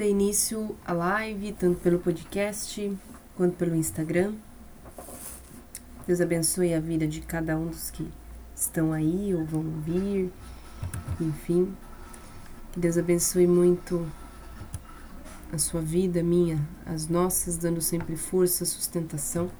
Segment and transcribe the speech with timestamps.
[0.00, 2.90] dê início à live, tanto pelo podcast
[3.36, 4.32] quanto pelo Instagram.
[6.06, 8.10] Deus abençoe a vida de cada um dos que
[8.56, 10.32] estão aí ou vão vir,
[11.20, 11.76] enfim.
[12.72, 14.10] Que Deus abençoe muito
[15.52, 19.50] a sua vida, minha, as nossas, dando sempre força, sustentação.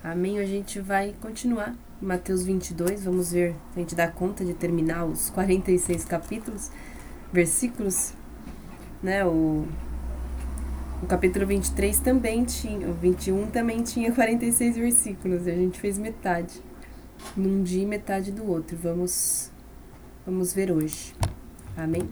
[0.00, 0.38] Amém?
[0.38, 5.06] A gente vai continuar Mateus 22, vamos ver se a gente dá conta de terminar
[5.06, 6.70] os 46 capítulos,
[7.32, 8.14] versículos,
[9.02, 9.24] né?
[9.24, 9.66] O,
[11.02, 15.98] o capítulo 23 também tinha, o 21 também tinha 46 versículos, e a gente fez
[15.98, 16.62] metade
[17.36, 18.76] num dia e metade do outro.
[18.76, 19.50] Vamos
[20.24, 21.14] vamos ver hoje.
[21.76, 22.08] Amém?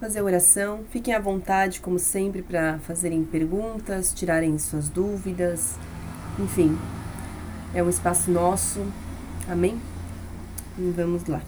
[0.00, 0.84] Fazer oração.
[0.90, 5.76] Fiquem à vontade, como sempre, para fazerem perguntas, tirarem suas dúvidas.
[6.38, 6.76] Enfim,
[7.72, 8.84] é um espaço nosso.
[9.48, 9.80] Amém?
[10.78, 11.40] E vamos lá.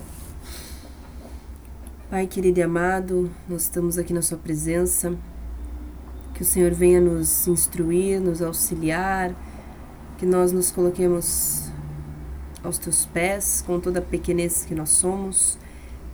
[2.14, 5.16] Pai querido e amado, nós estamos aqui na Sua presença.
[6.32, 9.34] Que o Senhor venha nos instruir, nos auxiliar,
[10.16, 11.72] que nós nos coloquemos
[12.62, 15.58] aos Teus pés com toda a pequenez que nós somos.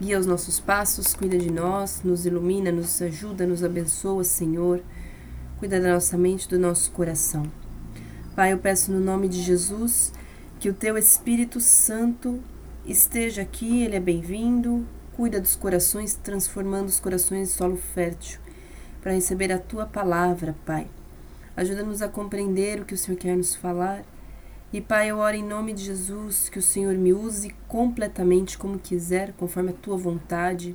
[0.00, 4.82] Guia os nossos passos, cuida de nós, nos ilumina, nos ajuda, nos abençoa, Senhor.
[5.58, 7.42] Cuida da nossa mente, do nosso coração.
[8.34, 10.14] Pai, eu peço no nome de Jesus
[10.58, 12.40] que o teu Espírito Santo
[12.86, 14.86] esteja aqui, ele é bem-vindo.
[15.20, 18.40] Cuida dos corações, transformando os corações em solo fértil
[19.02, 20.86] para receber a tua palavra, Pai.
[21.54, 24.02] Ajuda-nos a compreender o que o Senhor quer nos falar.
[24.72, 28.78] E, Pai, eu oro em nome de Jesus que o Senhor me use completamente como
[28.78, 30.74] quiser, conforme a tua vontade,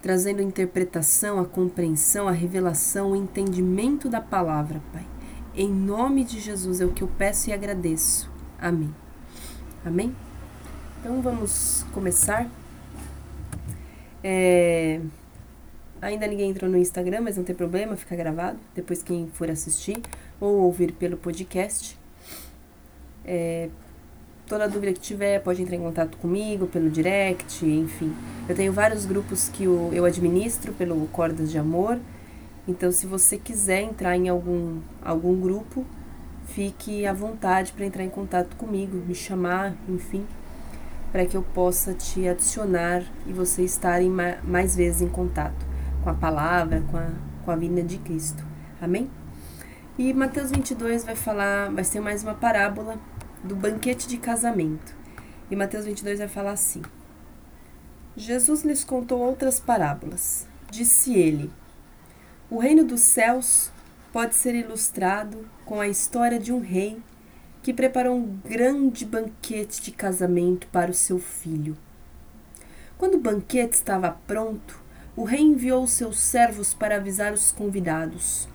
[0.00, 5.06] trazendo a interpretação, a compreensão, a revelação, o entendimento da palavra, Pai.
[5.54, 8.30] Em nome de Jesus é o que eu peço e agradeço.
[8.58, 8.94] Amém.
[9.84, 10.16] Amém?
[11.02, 12.50] Então vamos começar.
[14.22, 15.00] É...
[16.02, 18.58] Ainda ninguém entrou no Instagram, mas não tem problema, fica gravado.
[18.74, 20.00] Depois quem for assistir
[20.40, 21.98] ou ouvir pelo podcast.
[23.24, 23.68] É...
[24.46, 28.12] Toda dúvida que tiver, pode entrar em contato comigo pelo direct, enfim.
[28.48, 32.00] Eu tenho vários grupos que eu administro pelo Cordas de Amor.
[32.66, 35.86] Então, se você quiser entrar em algum, algum grupo,
[36.46, 40.26] fique à vontade para entrar em contato comigo, me chamar, enfim,
[41.12, 44.10] para que eu possa te adicionar e você estarem
[44.44, 45.66] mais vezes em contato
[46.02, 47.10] com a palavra, com a,
[47.44, 48.44] com a vinda de Cristo.
[48.80, 49.10] Amém?
[49.98, 52.98] E Mateus 22 vai falar, vai ser mais uma parábola
[53.44, 54.94] do banquete de casamento.
[55.50, 56.82] E Mateus 22 vai falar assim:
[58.16, 60.46] Jesus lhes contou outras parábolas.
[60.70, 61.50] Disse ele:
[62.48, 63.70] o reino dos céus
[64.12, 67.00] pode ser ilustrado com a história de um rei
[67.62, 71.76] que preparou um grande banquete de casamento para o seu filho.
[72.96, 74.80] Quando o banquete estava pronto,
[75.16, 78.48] o rei enviou seus servos para avisar os convidados,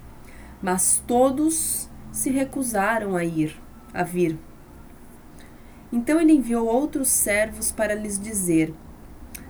[0.62, 3.60] mas todos se recusaram a ir,
[3.94, 4.38] a vir.
[5.92, 8.74] Então ele enviou outros servos para lhes dizer: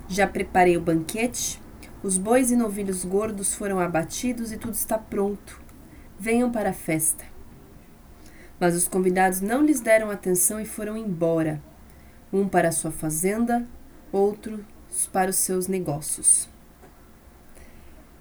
[0.08, 1.62] Já preparei o banquete,
[2.04, 5.62] os bois e novilhos gordos foram abatidos e tudo está pronto.
[6.20, 7.35] Venham para a festa.
[8.60, 11.62] Mas os convidados não lhes deram atenção e foram embora,
[12.32, 13.66] um para sua fazenda,
[14.12, 14.62] outros
[15.12, 16.50] para os seus negócios.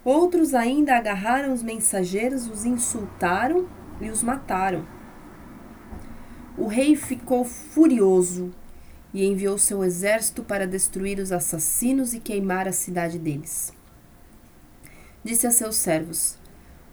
[0.04, 3.68] Outros ainda agarraram os mensageiros, os insultaram
[4.00, 4.86] e os mataram.
[6.58, 8.52] O rei ficou furioso
[9.12, 13.72] e enviou seu exército para destruir os assassinos e queimar a cidade deles.
[15.22, 16.36] Disse a seus servos: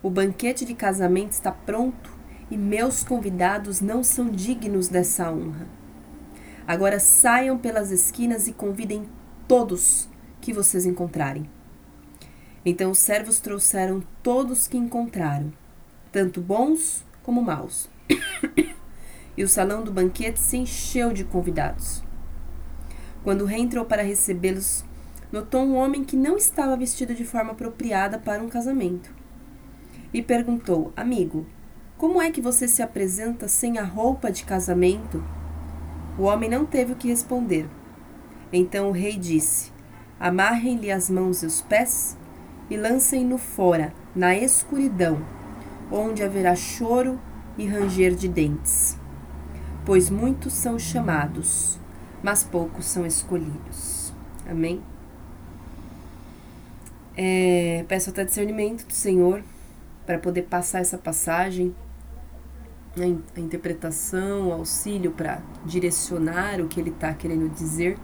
[0.02, 2.21] O banquete de casamento está pronto
[2.52, 5.68] e meus convidados não são dignos dessa honra.
[6.68, 9.08] Agora saiam pelas esquinas e convidem
[9.48, 10.10] todos
[10.42, 11.50] que vocês encontrarem.
[12.66, 15.52] Então os servos trouxeram todos que encontraram,
[16.12, 17.90] tanto bons como maus.
[19.38, 22.04] e o salão do banquete se encheu de convidados.
[23.24, 24.84] Quando o rei entrou para recebê-los,
[25.32, 29.14] notou um homem que não estava vestido de forma apropriada para um casamento.
[30.14, 31.46] E perguntou: Amigo,
[32.02, 35.24] como é que você se apresenta sem a roupa de casamento?
[36.18, 37.70] O homem não teve o que responder.
[38.52, 39.72] Então o rei disse:
[40.20, 42.18] Amarrem-lhe as mãos e os pés
[42.72, 45.24] e lancem-no fora, na escuridão,
[45.92, 47.22] onde haverá choro
[47.56, 48.98] e ranger de dentes.
[49.86, 51.80] Pois muitos são chamados,
[52.24, 54.12] mas poucos são escolhidos.
[54.50, 54.82] Amém?
[57.16, 59.44] É, peço até discernimento do Senhor
[60.04, 61.76] para poder passar essa passagem,
[63.00, 67.98] a interpretação, o auxílio para direcionar o que ele está querendo dizer,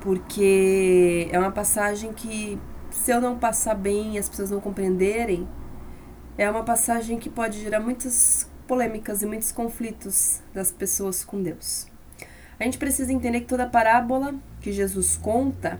[0.00, 2.58] porque é uma passagem que
[2.90, 5.46] se eu não passar bem e as pessoas não compreenderem,
[6.36, 11.86] é uma passagem que pode gerar muitas polêmicas e muitos conflitos das pessoas com Deus.
[12.58, 15.78] A gente precisa entender que toda parábola que Jesus conta,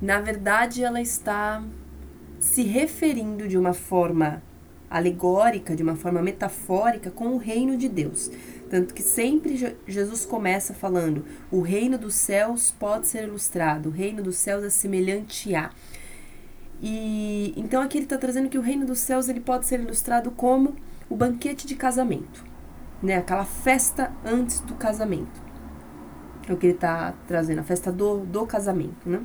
[0.00, 1.62] na verdade, ela está
[2.38, 4.42] se referindo de uma forma
[4.90, 8.30] alegórica, de uma forma metafórica, com o reino de Deus.
[8.70, 14.22] Tanto que sempre Jesus começa falando: o reino dos céus pode ser ilustrado, o reino
[14.22, 15.70] dos céus é semelhante a.
[16.80, 20.30] E então aqui ele está trazendo que o reino dos céus ele pode ser ilustrado
[20.30, 20.76] como
[21.08, 22.44] o banquete de casamento,
[23.02, 23.16] né?
[23.16, 25.48] Aquela festa antes do casamento.
[26.48, 29.20] É o que ele está trazendo, a festa do, do casamento, né?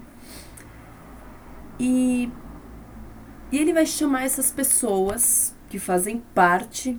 [1.80, 2.30] E,
[3.52, 6.96] e ele vai chamar essas pessoas que fazem parte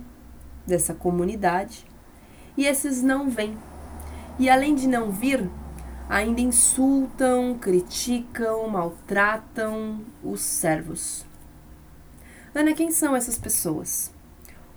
[0.67, 1.85] dessa comunidade
[2.57, 3.57] e esses não vêm.
[4.37, 5.49] E além de não vir,
[6.09, 11.25] ainda insultam, criticam, maltratam os servos.
[12.53, 14.13] Ana, quem são essas pessoas?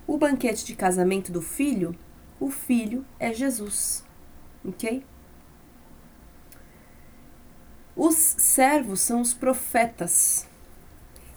[0.07, 1.93] O banquete de casamento do filho,
[2.39, 4.05] o filho é Jesus,
[4.63, 5.03] ok?
[7.97, 10.48] Os servos são os profetas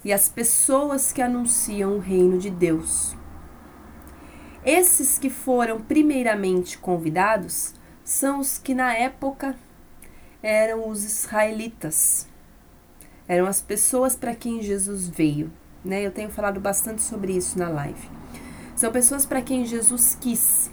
[0.03, 3.15] e as pessoas que anunciam o reino de Deus.
[4.65, 7.73] Esses que foram primeiramente convidados
[8.03, 9.55] são os que na época
[10.41, 12.27] eram os israelitas.
[13.27, 15.51] Eram as pessoas para quem Jesus veio.
[15.83, 16.05] Né?
[16.05, 18.09] Eu tenho falado bastante sobre isso na live.
[18.75, 20.71] São pessoas para quem Jesus quis.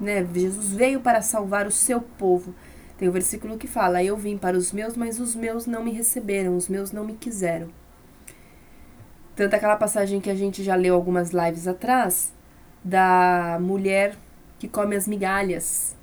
[0.00, 0.26] Né?
[0.34, 2.54] Jesus veio para salvar o seu povo.
[2.96, 5.84] Tem o um versículo que fala: Eu vim para os meus, mas os meus não
[5.84, 7.68] me receberam, os meus não me quiseram.
[9.38, 12.32] Tanto aquela passagem que a gente já leu algumas lives atrás,
[12.82, 14.16] da mulher
[14.58, 15.96] que come as migalhas.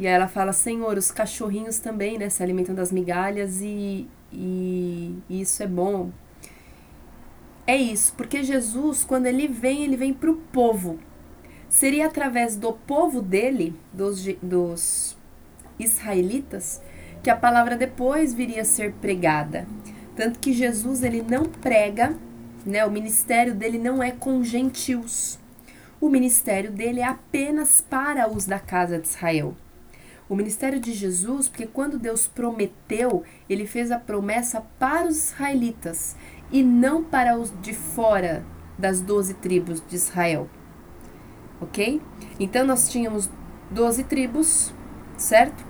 [0.00, 5.14] E aí ela fala, Senhor, os cachorrinhos também, né, se alimentam das migalhas e, e,
[5.28, 6.10] e isso é bom.
[7.68, 10.98] É isso, porque Jesus, quando ele vem, ele vem para o povo.
[11.68, 15.16] Seria através do povo dele, dos, dos
[15.78, 16.82] israelitas,
[17.22, 19.68] que a palavra depois viria a ser pregada.
[20.16, 22.18] Tanto que Jesus, ele não prega,
[22.64, 25.40] né, o ministério dele não é com gentios
[26.00, 29.54] o ministério dele é apenas para os da casa de Israel.
[30.28, 36.16] O ministério de Jesus, porque quando Deus prometeu, ele fez a promessa para os israelitas
[36.50, 38.44] e não para os de fora
[38.78, 40.48] das doze tribos de Israel.
[41.60, 42.00] Ok?
[42.38, 43.28] Então nós tínhamos
[43.70, 44.72] doze tribos,
[45.18, 45.69] certo?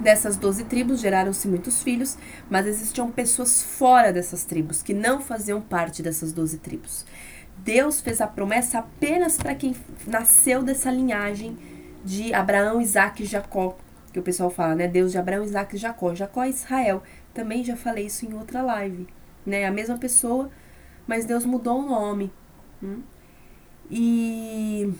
[0.00, 2.16] Dessas doze tribos geraram-se muitos filhos,
[2.48, 7.04] mas existiam pessoas fora dessas tribos que não faziam parte dessas doze tribos.
[7.58, 9.74] Deus fez a promessa apenas para quem
[10.06, 11.58] nasceu dessa linhagem
[12.04, 13.76] de Abraão, Isaac e Jacó,
[14.12, 14.86] que o pessoal fala, né?
[14.86, 16.14] Deus de Abraão, Isaac e Jacó.
[16.14, 17.02] Jacó é Israel.
[17.34, 19.06] Também já falei isso em outra live,
[19.44, 19.66] né?
[19.66, 20.48] A mesma pessoa,
[21.06, 22.32] mas Deus mudou o nome.
[22.82, 23.02] Hum?
[23.90, 24.92] E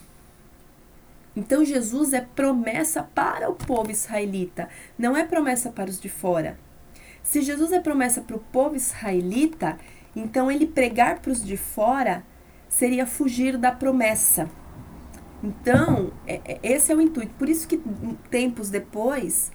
[1.39, 4.69] então Jesus é promessa para o povo israelita,
[4.99, 6.59] não é promessa para os de fora.
[7.23, 9.79] Se Jesus é promessa para o povo israelita,
[10.17, 12.25] então ele pregar para os de fora
[12.69, 14.51] seria fugir da promessa.
[15.41, 17.33] Então, é, é, esse é o intuito.
[17.35, 17.81] Por isso que
[18.29, 19.53] tempos depois,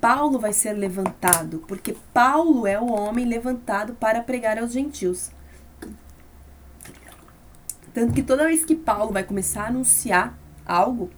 [0.00, 5.32] Paulo vai ser levantado, porque Paulo é o homem levantado para pregar aos gentios.
[7.92, 10.38] Tanto que toda vez que Paulo vai começar a anunciar
[10.70, 11.10] algo,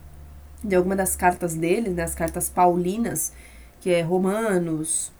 [0.64, 3.32] de alguma das cartas dele, das cartas paulinas,
[3.80, 5.12] que é Romanos,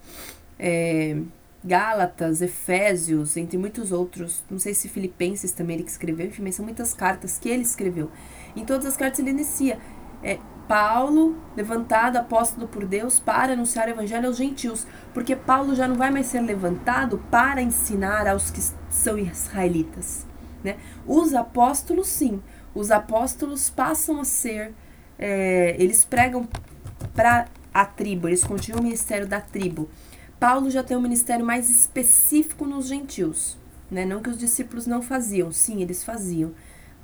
[0.57, 1.17] é,
[1.63, 4.43] Gálatas, Efésios, entre muitos outros.
[4.49, 7.63] Não sei se Filipenses também ele que escreveu, enfim, mas são muitas cartas que ele
[7.63, 8.09] escreveu.
[8.55, 9.77] Em todas as cartas ele inicia.
[10.23, 14.87] É, Paulo, levantado, apóstolo por Deus, para anunciar o evangelho aos gentios.
[15.13, 20.25] Porque Paulo já não vai mais ser levantado para ensinar aos que são israelitas.
[20.63, 20.77] Né?
[21.05, 22.41] Os apóstolos, sim.
[22.73, 24.73] Os apóstolos passam a ser.
[25.17, 26.47] É, eles pregam
[27.13, 29.89] para a tribo, eles continuam o ministério da tribo.
[30.39, 33.57] Paulo já tem um ministério mais específico nos gentios,
[33.89, 34.05] né?
[34.05, 36.51] Não que os discípulos não faziam, sim, eles faziam.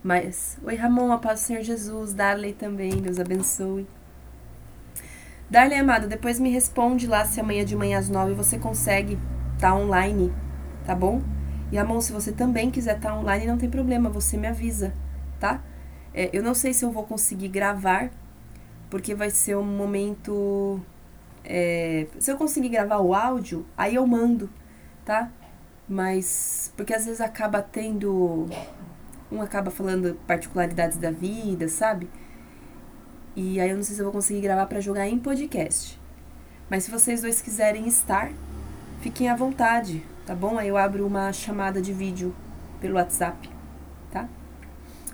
[0.04, 3.88] Mas, oi Ramon, a paz do Senhor Jesus, Darley também, Deus abençoe.
[5.50, 9.18] Darley, amado, depois me responde lá se amanhã de manhã às nove você consegue
[9.56, 10.34] estar tá online,
[10.86, 11.22] tá bom?
[11.72, 14.94] E Ramon, se você também quiser estar tá online, não tem problema, você me avisa,
[15.39, 15.62] tá?
[16.13, 18.12] É, eu não sei se eu vou conseguir gravar,
[18.89, 20.81] porque vai ser um momento
[21.43, 24.50] é, se eu conseguir gravar o áudio, aí eu mando,
[25.05, 25.31] tá?
[25.88, 26.72] Mas.
[26.77, 28.48] Porque às vezes acaba tendo.
[29.31, 32.10] Um acaba falando particularidades da vida, sabe?
[33.36, 36.00] E aí eu não sei se eu vou conseguir gravar para jogar em podcast.
[36.69, 38.31] Mas se vocês dois quiserem estar,
[39.01, 40.05] fiquem à vontade.
[40.25, 40.58] tá bom?
[40.58, 42.36] Aí eu abro uma chamada de vídeo
[42.79, 43.50] pelo WhatsApp,
[44.12, 44.27] tá?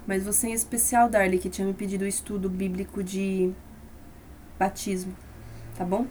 [0.07, 3.51] Mas você em especial, Darly, que tinha me pedido o estudo bíblico de
[4.59, 5.15] batismo,
[5.77, 6.05] tá bom?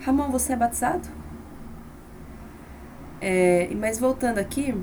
[0.00, 1.08] Ramon, você é batizado?
[3.20, 4.74] É, mas voltando aqui,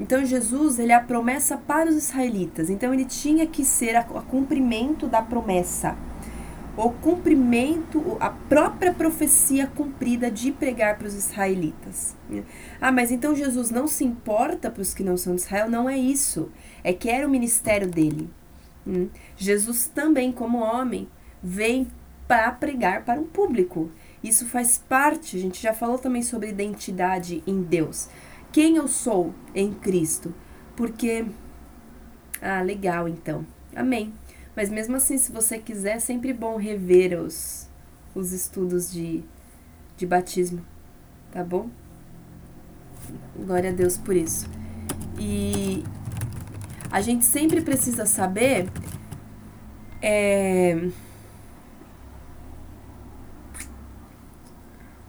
[0.00, 2.70] então Jesus ele é a promessa para os israelitas.
[2.70, 5.96] Então ele tinha que ser a cumprimento da promessa,
[6.76, 12.16] o cumprimento, a própria profecia cumprida de pregar para os israelitas.
[12.80, 15.70] Ah, mas então Jesus não se importa para os que não são de Israel?
[15.70, 16.50] Não é isso.
[16.82, 18.28] É que era o ministério dele.
[18.86, 19.08] Hum?
[19.36, 21.08] Jesus também, como homem,
[21.42, 21.86] vem
[22.26, 23.90] para pregar para um público.
[24.22, 28.08] Isso faz parte, a gente já falou também sobre identidade em Deus.
[28.50, 30.34] Quem eu sou em Cristo?
[30.74, 31.26] Porque.
[32.40, 33.46] Ah, legal então.
[33.74, 34.12] Amém.
[34.56, 37.68] Mas mesmo assim, se você quiser, é sempre bom rever os,
[38.14, 39.24] os estudos de,
[39.96, 40.64] de batismo,
[41.32, 41.68] tá bom?
[43.36, 44.46] Glória a Deus por isso.
[45.18, 45.82] E
[46.90, 48.68] a gente sempre precisa saber.
[50.00, 50.88] É...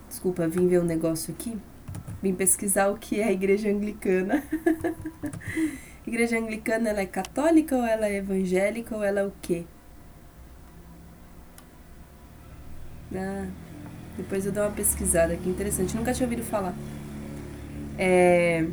[0.10, 1.56] Desculpa, vim ver um negócio aqui.
[2.22, 4.44] Vim pesquisar o que é a igreja anglicana.
[6.06, 9.66] igreja anglicana, ela é católica ou ela é evangélica ou ela é o quê?
[13.14, 13.48] Ah,
[14.18, 15.96] depois eu dou uma pesquisada aqui, interessante.
[15.96, 16.74] Nunca tinha ouvido falar.
[17.98, 18.66] É...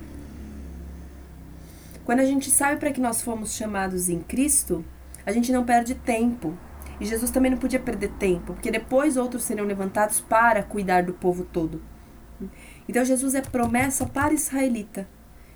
[2.04, 4.84] Quando a gente sabe para que nós fomos chamados em Cristo,
[5.24, 6.56] a gente não perde tempo.
[7.00, 11.12] E Jesus também não podia perder tempo, porque depois outros seriam levantados para cuidar do
[11.12, 11.82] povo todo.
[12.88, 15.08] Então Jesus é promessa para israelita.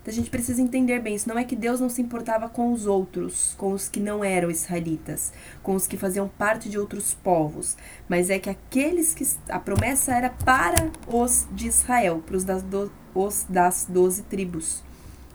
[0.06, 1.28] Então a gente precisa entender bem isso.
[1.28, 4.48] Não é que Deus não se importava com os outros, com os que não eram
[4.48, 5.32] israelitas,
[5.64, 7.76] com os que faziam parte de outros povos,
[8.08, 12.62] mas é que aqueles que a promessa era para os de Israel, para os das,
[12.62, 14.84] do, os das doze tribos,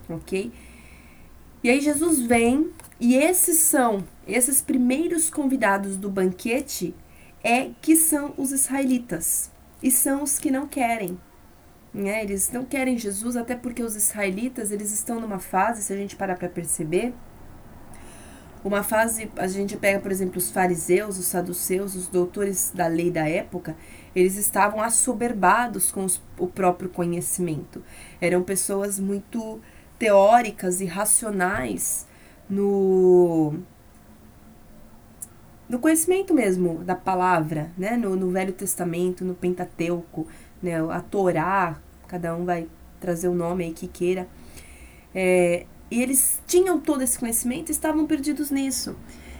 [0.07, 0.53] ok?
[1.61, 6.95] E aí Jesus vem e esses são esses primeiros convidados do banquete
[7.43, 9.51] é que são os israelitas
[9.83, 11.19] e são os que não querem,
[11.93, 12.23] né?
[12.23, 16.15] Eles não querem Jesus, até porque os israelitas, eles estão numa fase, se a gente
[16.15, 17.13] parar para perceber,
[18.63, 23.09] uma fase, a gente pega, por exemplo, os fariseus, os saduceus, os doutores da lei
[23.09, 23.75] da época,
[24.15, 27.83] eles estavam assoberbados com os, o próprio conhecimento.
[28.19, 29.59] Eram pessoas muito
[29.97, 32.07] teóricas e racionais
[32.49, 33.55] no
[35.67, 37.95] no conhecimento mesmo da palavra, né?
[37.95, 40.27] No, no Velho Testamento, no Pentateuco,
[40.61, 41.77] né, a Torá,
[42.07, 42.67] cada um vai
[42.99, 44.27] trazer o nome aí que queira.
[45.13, 48.95] É, e eles tinham todo esse conhecimento e estavam perdidos nisso.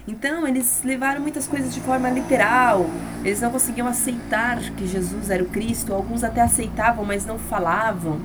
[0.08, 2.88] Então, eles levaram muitas coisas de forma literal,
[3.24, 8.20] eles não conseguiam aceitar que Jesus era o Cristo, alguns até aceitavam, mas não falavam.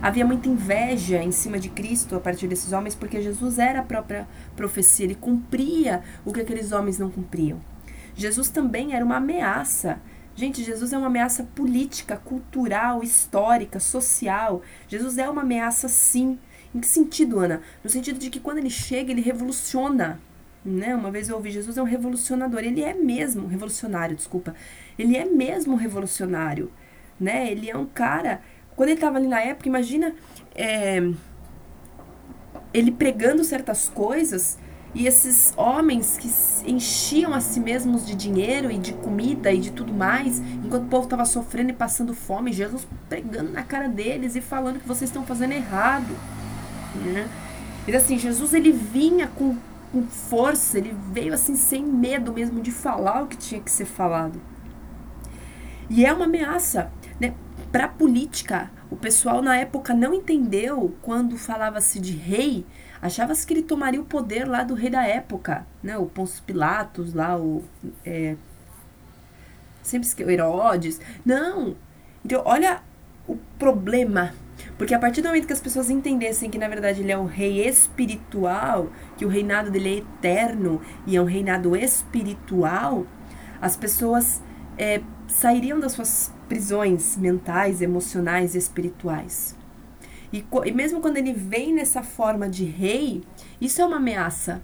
[0.00, 3.82] Havia muita inveja em cima de Cristo a partir desses homens, porque Jesus era a
[3.82, 4.26] própria
[4.56, 7.60] profecia, ele cumpria o que aqueles homens não cumpriam.
[8.14, 10.00] Jesus também era uma ameaça
[10.38, 14.62] Gente, Jesus é uma ameaça política, cultural, histórica, social.
[14.86, 16.38] Jesus é uma ameaça, sim.
[16.72, 17.60] Em que sentido, Ana?
[17.82, 20.20] No sentido de que quando ele chega, ele revoluciona.
[20.64, 20.94] Né?
[20.94, 22.60] Uma vez eu ouvi, Jesus é um revolucionador.
[22.60, 24.54] Ele é mesmo revolucionário, desculpa.
[24.96, 26.70] Ele é mesmo revolucionário.
[27.18, 27.50] Né?
[27.50, 28.40] Ele é um cara.
[28.76, 30.14] Quando ele estava ali na época, imagina
[30.54, 31.02] é,
[32.72, 34.56] ele pregando certas coisas
[34.94, 36.28] e esses homens que
[36.70, 40.88] enchiam a si mesmos de dinheiro e de comida e de tudo mais, enquanto o
[40.88, 45.10] povo estava sofrendo e passando fome, Jesus pregando na cara deles e falando que vocês
[45.10, 46.16] estão fazendo errado.
[47.04, 47.28] Né?
[47.86, 49.56] E assim, Jesus ele vinha com,
[49.92, 53.86] com força, ele veio assim sem medo mesmo de falar o que tinha que ser
[53.86, 54.40] falado.
[55.90, 56.90] E é uma ameaça,
[57.20, 57.34] né?
[57.72, 62.64] Para a política, o pessoal na época não entendeu quando falava-se de rei
[63.00, 65.96] Achava-se que ele tomaria o poder lá do rei da época, né?
[65.96, 67.62] O Pôncio Pilatos lá, o...
[68.04, 68.36] É,
[69.82, 71.00] sempre o Herodes.
[71.24, 71.76] Não!
[72.24, 72.82] Então, olha
[73.26, 74.32] o problema.
[74.76, 77.26] Porque a partir do momento que as pessoas entendessem que, na verdade, ele é um
[77.26, 83.06] rei espiritual, que o reinado dele é eterno e é um reinado espiritual,
[83.60, 84.42] as pessoas
[84.76, 89.57] é, sairiam das suas prisões mentais, emocionais e espirituais.
[90.32, 93.22] E, e mesmo quando ele vem nessa forma de rei,
[93.60, 94.62] isso é uma ameaça.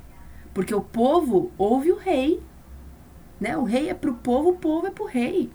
[0.53, 2.41] Porque o povo ouve o rei.
[3.41, 3.57] Né?
[3.57, 5.51] O rei é para o povo, o povo é para o rei.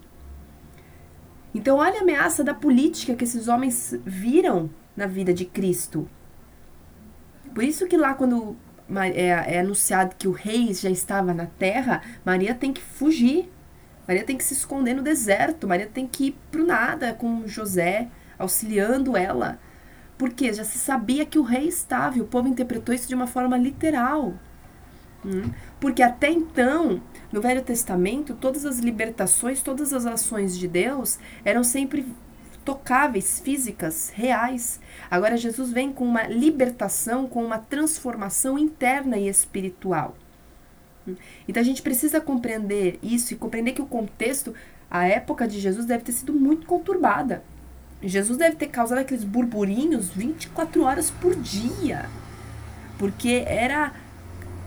[1.54, 6.08] Então, olha a ameaça da política que esses homens viram na vida de Cristo.
[7.52, 8.56] Por isso que lá, quando
[9.14, 13.50] é, é anunciado que o rei já estava na terra, Maria tem que fugir.
[14.06, 15.66] Maria tem que se esconder no deserto.
[15.66, 19.58] Maria tem que ir para o nada com José, auxiliando ela
[20.20, 23.26] Porque já se sabia que o rei estava e o povo interpretou isso de uma
[23.26, 24.34] forma literal.
[25.24, 25.50] Hum?
[25.80, 27.00] Porque até então,
[27.32, 32.04] no Velho Testamento, todas as libertações, todas as ações de Deus eram sempre
[32.66, 34.78] tocáveis, físicas, reais.
[35.10, 40.14] Agora Jesus vem com uma libertação, com uma transformação interna e espiritual.
[41.48, 44.54] Então a gente precisa compreender isso e compreender que o contexto,
[44.90, 47.42] a época de Jesus deve ter sido muito conturbada.
[48.02, 52.08] Jesus deve ter causado aqueles burburinhos 24 horas por dia.
[52.98, 53.92] Porque era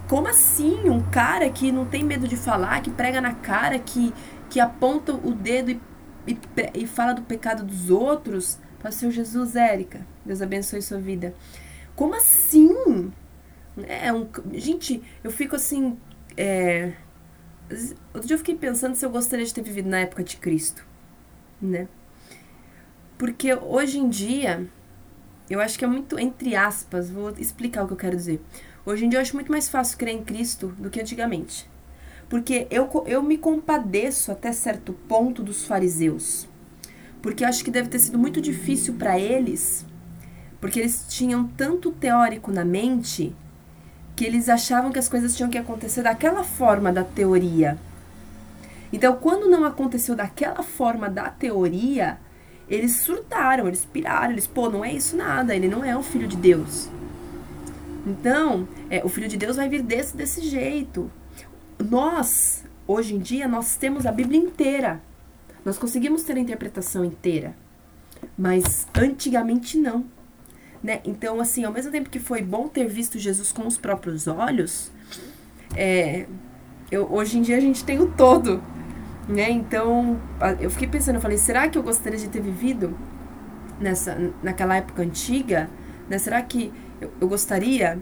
[0.08, 0.90] como assim?
[0.90, 4.14] Um cara que não tem medo de falar, que prega na cara, que,
[4.50, 5.82] que aponta o dedo e,
[6.28, 6.38] e,
[6.76, 8.60] e fala do pecado dos outros.
[8.82, 11.34] Pastor Jesus, Érica, Deus abençoe sua vida.
[11.96, 13.12] Como assim?
[13.88, 15.98] É um, gente, eu fico assim.
[16.36, 16.94] É,
[18.14, 20.86] outro dia eu fiquei pensando se eu gostaria de ter vivido na época de Cristo,
[21.62, 21.88] né?
[23.24, 24.68] Porque hoje em dia,
[25.50, 28.42] eu acho que é muito, entre aspas, vou explicar o que eu quero dizer.
[28.86, 31.66] Hoje em dia eu acho muito mais fácil crer em Cristo do que antigamente.
[32.28, 36.50] Porque eu, eu me compadeço até certo ponto dos fariseus.
[37.22, 39.86] Porque eu acho que deve ter sido muito difícil para eles,
[40.60, 43.34] porque eles tinham tanto teórico na mente
[44.18, 47.80] que eles achavam que as coisas tinham que acontecer daquela forma da teoria.
[48.92, 52.20] Então, quando não aconteceu daquela forma da teoria,
[52.70, 56.28] eles surtaram, eles piraram, eles, pô, não é isso nada, ele não é o filho
[56.28, 56.90] de Deus.
[58.06, 61.10] Então, é, o Filho de Deus vai vir desse, desse jeito.
[61.90, 65.02] Nós, hoje em dia, nós temos a Bíblia inteira.
[65.64, 67.56] Nós conseguimos ter a interpretação inteira.
[68.38, 70.06] Mas antigamente não.
[70.84, 71.00] Né?
[71.06, 74.92] Então, assim, ao mesmo tempo que foi bom ter visto Jesus com os próprios olhos,
[75.76, 76.28] é,
[76.92, 78.62] eu, hoje em dia a gente tem o todo.
[79.28, 79.50] Né?
[79.52, 80.20] Então,
[80.60, 82.98] eu fiquei pensando, eu falei, será que eu gostaria de ter vivido
[83.80, 85.70] nessa, naquela época antiga?
[86.10, 86.18] Né?
[86.18, 88.02] Será que eu, eu gostaria,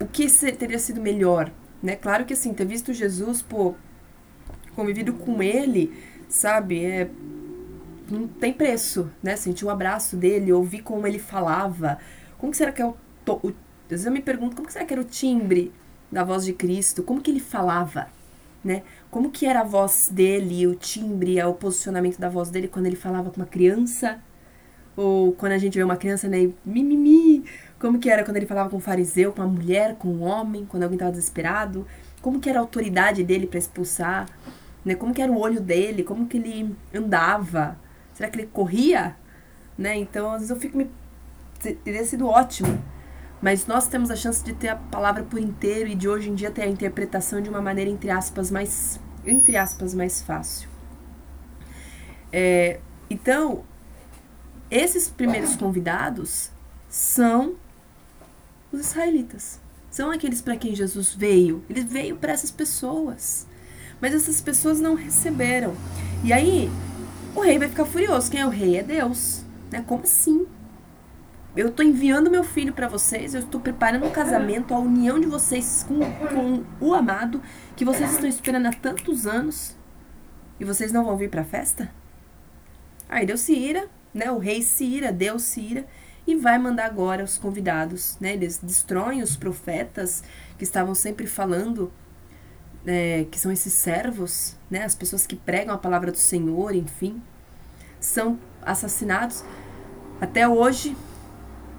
[0.00, 1.50] o que ser, teria sido melhor,
[1.82, 1.96] né?
[1.96, 3.74] Claro que assim, ter visto Jesus, pô,
[4.74, 5.92] convivido com ele,
[6.28, 7.10] sabe, é
[8.10, 9.36] não tem preço, né?
[9.36, 11.98] Sentir o abraço dele, ouvir como ele falava.
[12.38, 12.94] Como será que é o,
[13.26, 13.52] o
[13.86, 15.72] às vezes eu me pergunto como será que era o timbre
[16.10, 17.02] da voz de Cristo?
[17.02, 18.08] Como que ele falava,
[18.64, 18.82] né?
[19.10, 22.96] Como que era a voz dele, o timbre, o posicionamento da voz dele quando ele
[22.96, 24.18] falava com uma criança?
[24.96, 27.44] Ou quando a gente vê uma criança, né, mimimi,
[27.78, 30.64] como que era quando ele falava com um fariseu, com uma mulher, com um homem,
[30.66, 31.86] quando alguém estava desesperado?
[32.22, 34.26] Como que era a autoridade dele para expulsar?
[34.84, 34.94] Né?
[34.94, 36.02] Como que era o olho dele?
[36.02, 37.76] Como que ele andava?
[38.14, 39.14] Será que ele corria?
[39.76, 39.96] Né?
[39.96, 40.90] Então, às vezes eu fico me...
[41.84, 42.82] Teria sido ótimo.
[43.40, 46.34] Mas nós temos a chance de ter a palavra por inteiro e de hoje em
[46.34, 50.68] dia ter a interpretação de uma maneira, entre aspas, mais, entre aspas, mais fácil.
[52.32, 53.62] É, então,
[54.70, 56.50] esses primeiros convidados
[56.88, 57.54] são
[58.72, 59.60] os israelitas.
[59.90, 61.64] São aqueles para quem Jesus veio.
[61.70, 63.46] Ele veio para essas pessoas.
[64.00, 65.74] Mas essas pessoas não receberam.
[66.24, 66.70] E aí,
[67.34, 68.30] o rei vai ficar furioso.
[68.30, 68.76] Quem é o rei?
[68.76, 69.44] É Deus.
[69.70, 69.82] Né?
[69.86, 70.46] Como assim?
[71.56, 75.26] Eu estou enviando meu filho para vocês, eu estou preparando um casamento, a união de
[75.26, 77.40] vocês com, com o amado,
[77.74, 79.74] que vocês estão esperando há tantos anos,
[80.60, 81.90] e vocês não vão vir para a festa?
[83.08, 84.30] Aí Deus se ira, né?
[84.30, 85.86] O rei se ira, Deus se ira,
[86.26, 88.34] e vai mandar agora os convidados, né?
[88.34, 90.22] Eles destroem os profetas
[90.58, 91.90] que estavam sempre falando,
[92.84, 94.84] é, que são esses servos, né?
[94.84, 97.22] As pessoas que pregam a palavra do Senhor, enfim,
[97.98, 99.42] são assassinados.
[100.20, 100.94] Até hoje,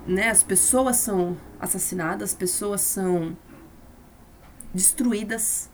[0.07, 0.29] né?
[0.29, 3.35] As pessoas são assassinadas, as pessoas são
[4.73, 5.69] destruídas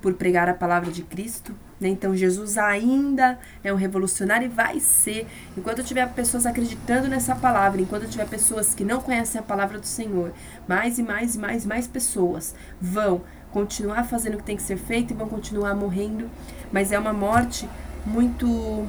[0.00, 1.54] por pregar a palavra de Cristo.
[1.80, 1.88] Né?
[1.88, 5.26] Então Jesus ainda é um revolucionário e vai ser.
[5.56, 9.86] Enquanto tiver pessoas acreditando nessa palavra, enquanto tiver pessoas que não conhecem a palavra do
[9.86, 10.32] Senhor,
[10.68, 14.76] mais e mais e mais mais pessoas vão continuar fazendo o que tem que ser
[14.76, 16.30] feito e vão continuar morrendo.
[16.70, 17.68] Mas é uma morte
[18.04, 18.86] muito.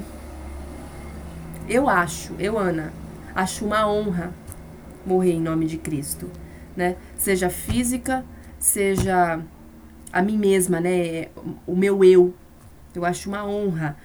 [1.68, 2.94] Eu acho, eu, Ana,
[3.34, 4.32] acho uma honra
[5.06, 6.30] morrer em nome de Cristo,
[6.76, 6.96] né?
[7.18, 8.26] Seja física,
[8.60, 9.40] seja
[10.12, 11.28] a mim mesma, né?
[11.68, 12.34] O meu eu,
[12.94, 13.98] eu acho uma honra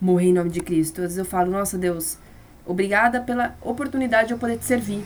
[0.00, 0.98] morrer em nome de Cristo.
[0.98, 2.18] Às vezes eu falo, nossa Deus,
[2.64, 5.04] obrigada pela oportunidade de eu poder te servir.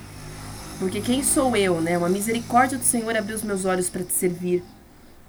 [0.79, 1.97] Porque quem sou eu, né?
[1.97, 4.63] Uma misericórdia do Senhor abrir os meus olhos para te servir.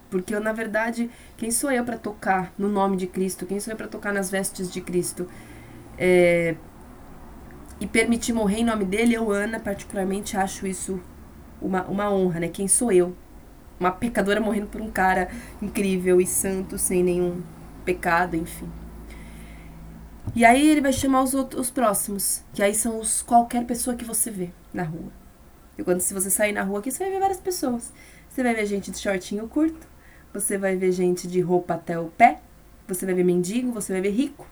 [0.09, 3.45] Porque eu, na verdade, quem sou eu para tocar no nome de Cristo?
[3.45, 5.27] Quem sou eu para tocar nas vestes de Cristo?
[5.97, 6.55] É...
[7.83, 11.01] E permitir morrer em nome dele, eu, Ana, particularmente, acho isso
[11.61, 12.47] uma, uma honra, né?
[12.47, 13.13] Quem sou eu?
[13.77, 15.29] Uma pecadora morrendo por um cara
[15.61, 17.41] incrível e santo, sem nenhum
[17.83, 18.71] pecado, enfim.
[20.33, 23.97] E aí ele vai chamar os, outros, os próximos, que aí são os qualquer pessoa
[23.97, 25.11] que você vê na rua.
[25.77, 27.91] E quando se você sair na rua aqui, você vai ver várias pessoas.
[28.29, 29.85] Você vai ver gente de shortinho curto,
[30.33, 32.39] você vai ver gente de roupa até o pé,
[32.87, 34.47] você vai ver mendigo, você vai ver rico,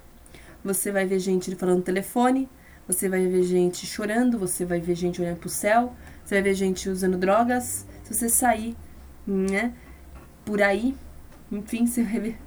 [0.61, 2.49] você vai ver gente falando no telefone,
[2.91, 6.53] você vai ver gente chorando, você vai ver gente olhando pro céu, você vai ver
[6.53, 7.85] gente usando drogas.
[8.03, 8.75] Se você sair,
[9.25, 9.73] né,
[10.43, 10.95] por aí,
[11.51, 12.37] enfim, você vai ver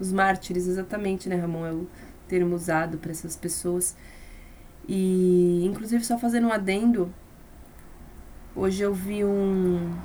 [0.00, 1.66] os mártires, exatamente, né, Ramon?
[1.66, 1.88] É o
[2.28, 3.96] termo usado para essas pessoas.
[4.88, 7.12] E, inclusive, só fazendo um adendo,
[8.54, 9.96] hoje eu vi um.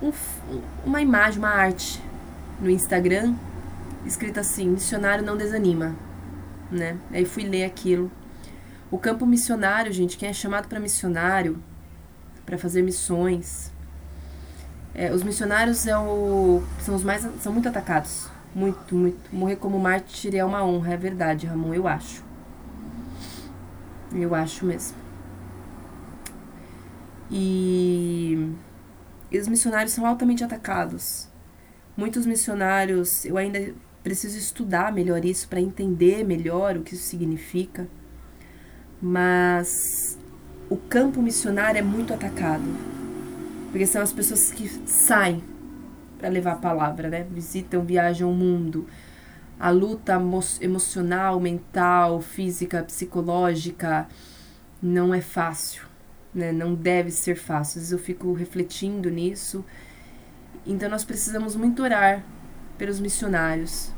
[0.00, 0.12] um
[0.86, 2.00] uma imagem, uma arte
[2.60, 3.34] no Instagram,
[4.06, 5.94] escrita assim: Missionário não desanima,
[6.74, 6.98] né?
[7.12, 8.10] Aí fui ler aquilo.
[8.90, 11.62] O campo missionário, gente, quem é chamado para missionário,
[12.44, 13.72] para fazer missões,
[14.94, 19.34] é, os missionários é o, são os mais são muito atacados muito, muito.
[19.34, 22.22] Morrer como mártir é uma honra, é verdade, Ramon, eu acho.
[24.12, 24.96] Eu acho mesmo.
[27.30, 28.52] E,
[29.30, 31.28] e os missionários são altamente atacados.
[31.96, 37.88] Muitos missionários, eu ainda preciso estudar melhor isso para entender melhor o que isso significa.
[39.00, 40.18] Mas
[40.68, 42.64] o campo missionário é muito atacado.
[43.70, 45.42] Porque são as pessoas que saem
[46.18, 47.26] para levar a palavra, né?
[47.30, 48.86] Visitam, viajam o mundo.
[49.58, 50.20] A luta
[50.60, 54.06] emocional, mental, física, psicológica
[54.82, 55.82] não é fácil,
[56.34, 56.52] né?
[56.52, 57.78] Não deve ser fácil.
[57.78, 59.64] Às vezes eu fico refletindo nisso.
[60.66, 62.22] Então nós precisamos muito orar
[62.76, 63.92] pelos missionários,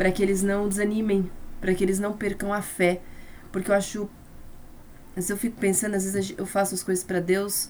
[0.00, 3.02] para que eles não desanimem, para que eles não percam a fé,
[3.52, 4.08] porque eu acho
[5.14, 7.68] vezes eu fico pensando, às vezes eu faço as coisas para Deus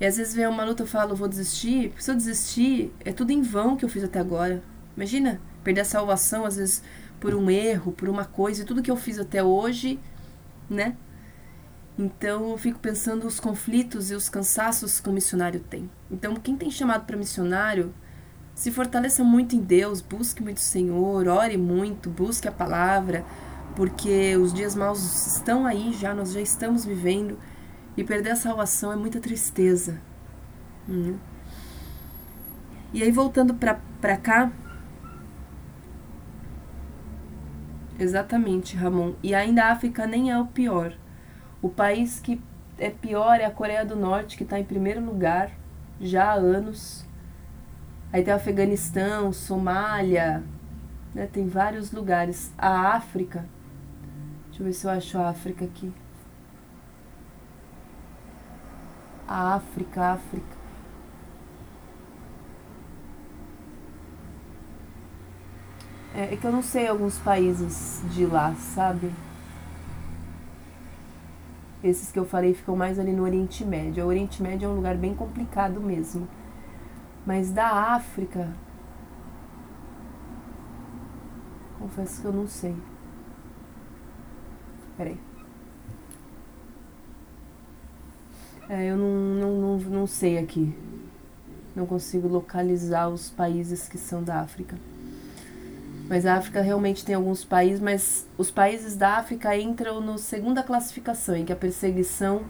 [0.00, 1.92] e às vezes vem uma luta eu falo, vou desistir.
[1.96, 4.64] Se eu desistir, é tudo em vão que eu fiz até agora.
[4.96, 6.82] Imagina, perder a salvação, às vezes,
[7.20, 10.00] por um erro, por uma coisa, e tudo que eu fiz até hoje,
[10.68, 10.96] né?
[11.96, 15.88] Então eu fico pensando os conflitos e os cansaços que o missionário tem.
[16.10, 17.94] Então, quem tem chamado para missionário,
[18.54, 23.24] se fortaleça muito em Deus, busque muito o Senhor, ore muito, busque a palavra,
[23.74, 27.38] porque os dias maus estão aí já, nós já estamos vivendo.
[27.96, 30.00] E perder a salvação é muita tristeza.
[30.88, 31.16] Hum.
[32.92, 34.52] E aí, voltando para cá.
[37.98, 39.14] Exatamente, Ramon.
[39.22, 40.92] E ainda a África nem é o pior.
[41.62, 42.40] O país que
[42.78, 45.50] é pior é a Coreia do Norte, que está em primeiro lugar
[46.00, 47.03] já há anos.
[48.14, 50.44] Aí tem o Afeganistão, Somália,
[51.12, 51.26] né?
[51.26, 52.52] tem vários lugares.
[52.56, 53.44] A África.
[54.46, 55.92] Deixa eu ver se eu acho a África aqui.
[59.26, 60.56] a África, África.
[66.14, 69.10] É, é que eu não sei alguns países de lá, sabe?
[71.82, 74.04] Esses que eu falei ficam mais ali no Oriente Médio.
[74.04, 76.28] O Oriente Médio é um lugar bem complicado mesmo.
[77.26, 78.48] Mas da África.
[81.78, 82.76] Confesso que eu não sei.
[84.96, 85.18] Peraí.
[88.68, 90.74] É, eu não, não, não, não sei aqui.
[91.74, 94.76] Não consigo localizar os países que são da África.
[96.08, 100.62] Mas a África realmente tem alguns países, mas os países da África entram na segunda
[100.62, 102.42] classificação, em que a perseguição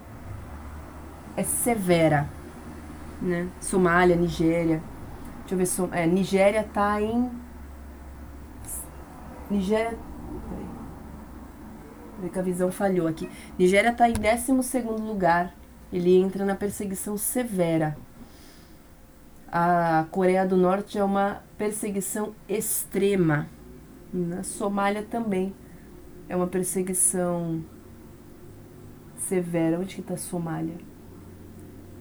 [1.37, 2.29] é severa.
[3.25, 3.49] Né?
[3.59, 4.81] Somália, Nigéria.
[5.39, 5.65] Deixa eu ver.
[5.65, 7.31] Som é, Nigéria tá em.
[9.49, 9.97] Nigéria.
[12.19, 12.31] Peraí.
[12.31, 13.29] que a visão falhou aqui.
[13.57, 15.53] Nigéria tá em 12 lugar
[15.91, 17.95] ele entra na perseguição severa.
[19.49, 23.47] A Coreia do Norte é uma perseguição extrema.
[24.11, 25.55] Na Somália também
[26.27, 27.63] é uma perseguição
[29.17, 29.79] severa.
[29.79, 30.75] Onde que está a Somália?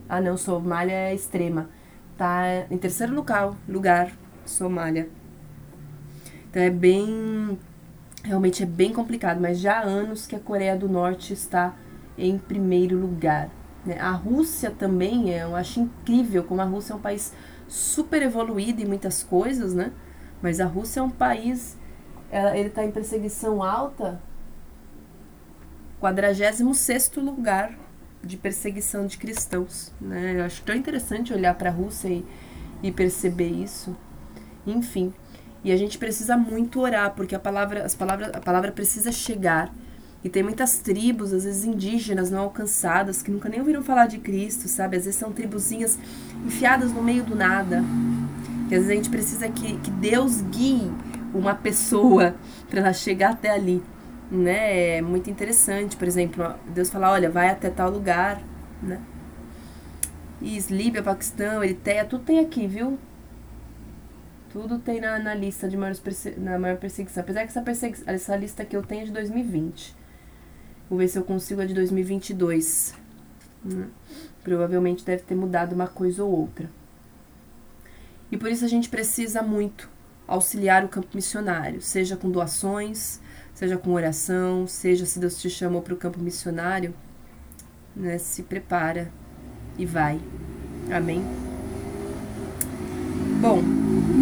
[0.08, 1.68] Ah, não, Somália é extrema.
[2.16, 4.12] Tá em terceiro lugar, lugar,
[4.44, 5.08] Somália.
[6.48, 7.58] Então é bem
[8.24, 11.74] realmente é bem complicado, mas já há anos que a Coreia do Norte está
[12.16, 13.50] em primeiro lugar.
[13.84, 13.98] Né?
[14.00, 17.34] A Rússia também, é, eu acho incrível como a Rússia é um país
[17.68, 19.92] super evoluído em muitas coisas, né?
[20.40, 21.76] Mas a Rússia é um país,
[22.30, 24.20] ela, ele está em perseguição alta,
[26.00, 27.74] 46 lugar
[28.26, 29.92] de perseguição de cristãos.
[30.00, 30.36] Né?
[30.36, 32.24] Eu acho tão interessante olhar para a Rússia e,
[32.82, 33.96] e perceber isso.
[34.66, 35.12] Enfim,
[35.62, 39.72] e a gente precisa muito orar, porque a palavra, as palavras, a palavra precisa chegar
[40.24, 44.18] e tem muitas tribos, às vezes indígenas, não alcançadas, que nunca nem ouviram falar de
[44.18, 44.96] Cristo, sabe?
[44.96, 45.98] Às vezes são tribuzinhas
[46.46, 47.84] enfiadas no meio do nada.
[48.70, 50.90] E às vezes a gente precisa que, que Deus guie
[51.34, 52.34] uma pessoa
[52.70, 53.82] para ela chegar até ali,
[54.34, 54.96] né?
[54.98, 58.42] É muito interessante, por exemplo, Deus fala, olha, vai até tal lugar,
[58.82, 59.00] né?
[60.42, 62.98] E Líbia, Paquistão, Eritreia, tudo tem aqui, viu?
[64.52, 66.02] Tudo tem na, na lista de maiores
[66.36, 67.22] na maior perseguição.
[67.22, 69.96] Apesar que essa, perseguição, essa lista que eu tenho é de 2020.
[70.88, 72.94] Vou ver se eu consigo a de 2022.
[73.64, 73.88] Né?
[74.42, 76.68] Provavelmente deve ter mudado uma coisa ou outra.
[78.30, 79.88] E por isso a gente precisa muito
[80.26, 83.20] auxiliar o campo missionário, seja com doações,
[83.54, 86.92] seja com oração, seja se Deus te chamou para o campo missionário,
[87.94, 89.10] né, se prepara
[89.78, 90.20] e vai.
[90.92, 91.24] Amém?
[93.40, 93.62] Bom,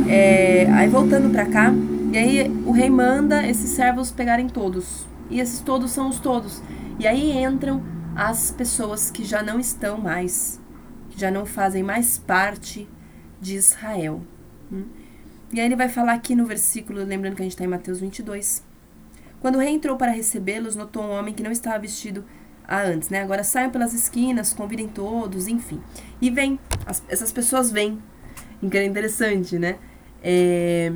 [0.08, 1.72] é, aí voltando para cá,
[2.12, 5.06] e aí o rei manda esses servos pegarem todos.
[5.30, 6.62] E esses todos são os todos.
[6.98, 7.82] E aí entram
[8.14, 10.60] as pessoas que já não estão mais,
[11.10, 12.86] que já não fazem mais parte
[13.40, 14.20] de Israel.
[14.70, 14.84] Hum?
[15.52, 18.00] E aí ele vai falar aqui no versículo, lembrando que a gente está em Mateus
[18.00, 18.71] 22.
[19.42, 22.24] Quando o rei entrou para recebê-los, notou um homem que não estava vestido
[22.66, 23.22] a antes, né?
[23.22, 25.80] Agora saiam pelas esquinas, convidem todos, enfim.
[26.20, 28.00] E vem, as, essas pessoas vêm.
[28.72, 29.78] É interessante, né?
[30.22, 30.92] É,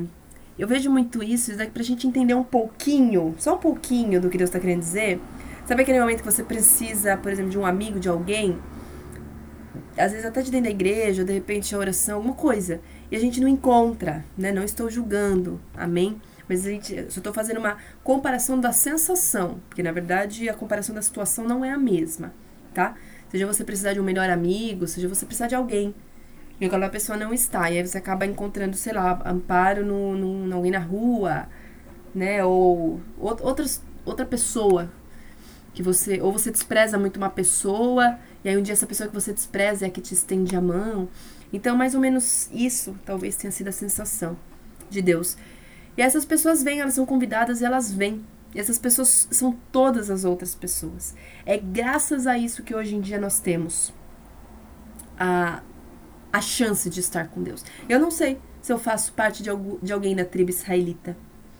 [0.57, 4.29] eu vejo muito isso, isso daqui pra gente entender um pouquinho, só um pouquinho do
[4.29, 5.19] que Deus está querendo dizer.
[5.65, 8.57] Sabe aquele momento que você precisa, por exemplo, de um amigo, de alguém?
[9.97, 12.79] Às vezes até de dentro da igreja, ou de repente a oração, alguma coisa
[13.11, 14.51] e a gente não encontra, né?
[14.51, 16.21] Não estou julgando, amém?
[16.47, 20.95] Mas a gente, só estou fazendo uma comparação da sensação, porque na verdade a comparação
[20.95, 22.33] da situação não é a mesma,
[22.73, 22.95] tá?
[23.29, 25.93] Seja você precisar de um melhor amigo, seja você precisar de alguém,
[26.59, 30.55] e aquela pessoa não está, e aí você acaba encontrando, sei lá, amparo no, no,
[30.55, 31.47] alguém na rua,
[32.15, 32.43] né?
[32.43, 34.89] Ou outras, outra pessoa
[35.73, 39.13] que você, ou você despreza muito uma pessoa, e aí um dia essa pessoa que
[39.13, 41.07] você despreza é a que te estende a mão.
[41.53, 44.35] Então, mais ou menos isso talvez tenha sido a sensação
[44.89, 45.37] de Deus.
[45.97, 48.23] E essas pessoas vêm, elas são convidadas e elas vêm.
[48.53, 51.15] E essas pessoas são todas as outras pessoas.
[51.45, 53.93] É graças a isso que hoje em dia nós temos
[55.19, 55.61] a,
[56.31, 57.65] a chance de estar com Deus.
[57.89, 61.17] Eu não sei se eu faço parte de, algum, de alguém da tribo israelita.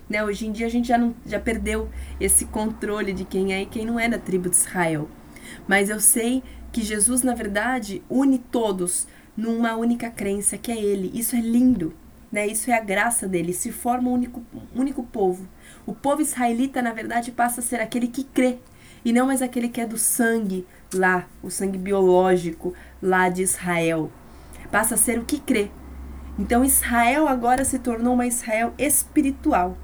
[0.09, 0.23] Né?
[0.23, 3.65] Hoje em dia a gente já, não, já perdeu esse controle de quem é e
[3.65, 5.09] quem não é da tribo de Israel.
[5.67, 11.11] Mas eu sei que Jesus, na verdade, une todos numa única crença que é Ele.
[11.13, 11.93] Isso é lindo,
[12.31, 12.47] né?
[12.47, 13.53] Isso é a graça dele.
[13.53, 15.47] Se forma um único, um único povo.
[15.85, 18.59] O povo israelita, na verdade, passa a ser aquele que crê
[19.03, 24.11] e não mais aquele que é do sangue lá, o sangue biológico lá de Israel.
[24.71, 25.71] Passa a ser o que crê.
[26.37, 29.77] Então Israel agora se tornou uma Israel espiritual,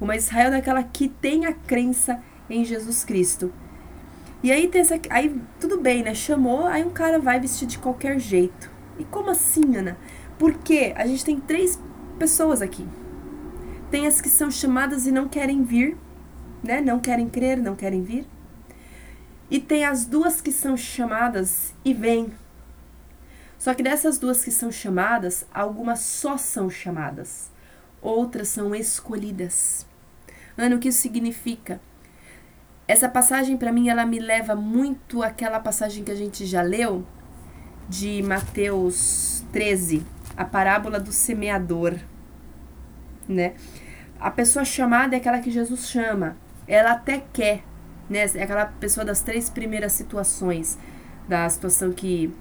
[0.00, 3.52] uma Israel daquela que tem a crença em Jesus Cristo.
[4.42, 6.14] E aí tem essa, aí tudo bem, né?
[6.14, 8.70] Chamou, aí um cara vai vestir de qualquer jeito.
[8.98, 9.96] E como assim, Ana?
[10.38, 11.80] Porque a gente tem três
[12.18, 12.86] pessoas aqui.
[13.90, 15.96] Tem as que são chamadas e não querem vir,
[16.62, 16.80] né?
[16.80, 18.26] Não querem crer, não querem vir.
[19.50, 22.32] E tem as duas que são chamadas e vêm.
[23.58, 27.50] Só que dessas duas que são chamadas, algumas só são chamadas,
[28.02, 29.86] outras são escolhidas.
[30.56, 31.80] Ana, o que isso significa?
[32.86, 37.06] Essa passagem para mim ela me leva muito àquela passagem que a gente já leu,
[37.88, 40.04] de Mateus 13,
[40.36, 41.98] a parábola do semeador,
[43.28, 43.54] né?
[44.18, 46.36] A pessoa chamada é aquela que Jesus chama.
[46.66, 47.62] Ela até quer,
[48.08, 48.24] né?
[48.34, 50.78] É aquela pessoa das três primeiras situações,
[51.28, 52.34] da situação que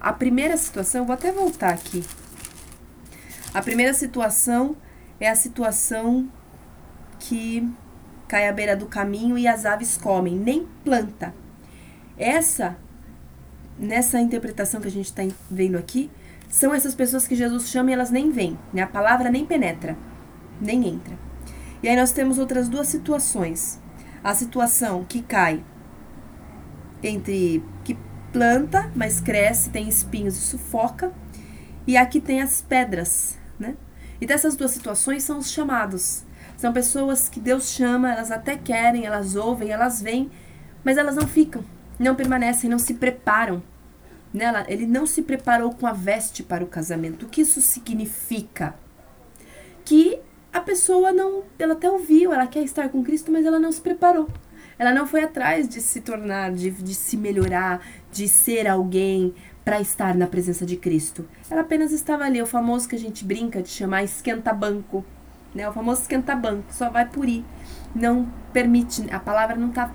[0.00, 2.04] a primeira situação, vou até voltar aqui.
[3.54, 4.76] A primeira situação
[5.18, 6.28] é a situação
[7.18, 7.66] que
[8.28, 11.34] cai à beira do caminho e as aves comem, nem planta.
[12.18, 12.76] Essa
[13.78, 16.10] nessa interpretação que a gente está vendo aqui,
[16.48, 18.82] são essas pessoas que Jesus chama e elas nem vêm, né?
[18.82, 19.96] A palavra nem penetra,
[20.60, 21.18] nem entra.
[21.82, 23.80] E aí nós temos outras duas situações.
[24.22, 25.62] A situação que cai
[27.02, 27.98] entre que
[28.32, 31.12] planta, mas cresce, tem espinhos e sufoca,
[31.86, 33.76] e aqui tem as pedras, né?
[34.20, 36.24] E dessas duas situações são os chamados.
[36.56, 40.30] São pessoas que Deus chama, elas até querem, elas ouvem, elas vêm,
[40.82, 41.62] mas elas não ficam
[41.98, 43.62] não permanecem, não se preparam.
[44.34, 47.24] Nela, ele não se preparou com a veste para o casamento.
[47.24, 48.74] O que isso significa?
[49.84, 50.18] Que
[50.52, 53.80] a pessoa não, ela até ouviu, ela quer estar com Cristo, mas ela não se
[53.80, 54.28] preparou.
[54.76, 59.32] Ela não foi atrás de se tornar, de, de se melhorar, de ser alguém
[59.64, 61.24] para estar na presença de Cristo.
[61.48, 65.04] Ela apenas estava ali, o famoso que a gente brinca de chamar esquenta-banco,
[65.54, 65.68] né?
[65.68, 67.44] O famoso esquenta-banco, só vai por ir
[67.94, 69.90] não permite, a palavra não tá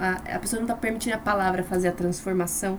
[0.00, 2.78] a, a pessoa não tá permitindo a palavra fazer a transformação.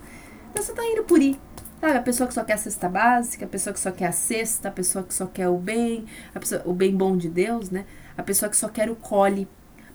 [0.50, 1.40] Então você tá indo por ir,
[1.80, 4.12] Sabe, a pessoa que só quer a cesta básica, a pessoa que só quer a
[4.12, 7.86] cesta, a pessoa que só quer o bem, pessoa, o bem bom de Deus, né?
[8.18, 9.48] A pessoa que só quer o cole,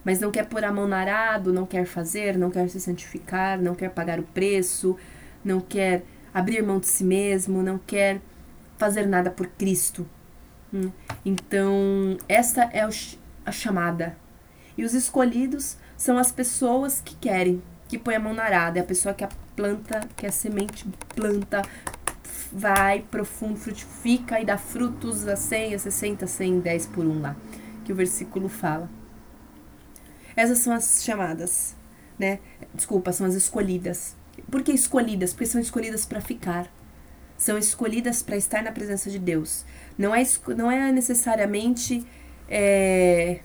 [0.02, 3.60] mas não quer pôr a mão no arado, não quer fazer, não quer se santificar,
[3.60, 4.96] não quer pagar o preço,
[5.44, 8.18] não quer abrir mão de si mesmo, não quer
[8.78, 10.08] fazer nada por Cristo.
[10.72, 10.90] Hum.
[11.22, 12.82] Então, essa é
[13.44, 14.16] a chamada.
[14.76, 18.78] E os escolhidos são as pessoas que querem, que põe a mão na arada.
[18.78, 19.22] É a pessoa que
[19.56, 21.62] planta, que a semente planta,
[22.52, 27.20] vai profundo, frutifica e dá frutos a 100, a 60, a 100, 10 por um
[27.20, 27.36] lá,
[27.84, 28.88] que o versículo fala.
[30.36, 31.74] Essas são as chamadas,
[32.18, 32.38] né?
[32.72, 34.16] Desculpa, são as escolhidas.
[34.50, 35.32] Por que escolhidas?
[35.32, 36.72] Porque são escolhidas para ficar.
[37.36, 39.64] São escolhidas para estar na presença de Deus.
[39.98, 40.22] Não é,
[40.56, 42.06] não é necessariamente.
[42.48, 43.40] É,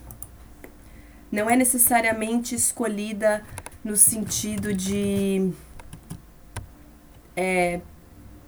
[1.31, 3.43] não é necessariamente escolhida
[3.83, 5.51] no sentido de
[7.35, 7.81] é,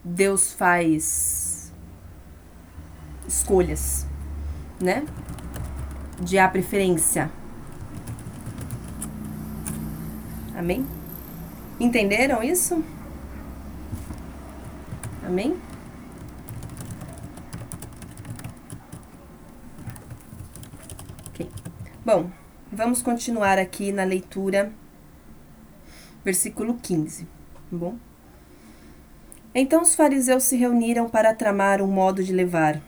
[0.03, 1.73] Deus faz
[3.27, 4.05] escolhas,
[4.79, 5.05] né?
[6.19, 7.31] De a preferência.
[10.55, 10.85] Amém?
[11.79, 12.83] Entenderam isso?
[15.25, 15.59] Amém?
[22.03, 22.31] Bom,
[22.71, 24.73] vamos continuar aqui na leitura
[26.25, 27.29] versículo 15, tá
[27.71, 27.95] bom?
[29.53, 32.81] Então os fariseus se reuniram para tramar um modo de levar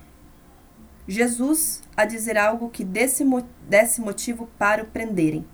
[1.07, 3.25] Jesus a dizer algo que desse,
[3.67, 5.45] desse motivo para o prenderem.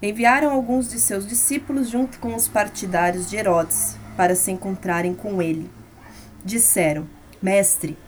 [0.00, 5.42] Enviaram alguns de seus discípulos junto com os partidários de Herodes para se encontrarem com
[5.42, 5.68] ele.
[6.44, 7.08] Disseram:
[7.42, 7.98] Mestre,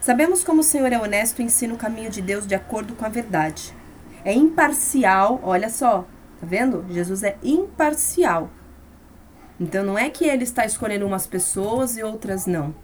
[0.00, 3.04] sabemos como o Senhor é honesto e ensina o caminho de Deus de acordo com
[3.04, 3.74] a verdade.
[4.24, 6.06] É imparcial, olha só,
[6.40, 6.86] Tá vendo?
[6.88, 8.48] Jesus é imparcial.
[9.60, 12.74] Então não é que ele está escolhendo umas pessoas e outras não.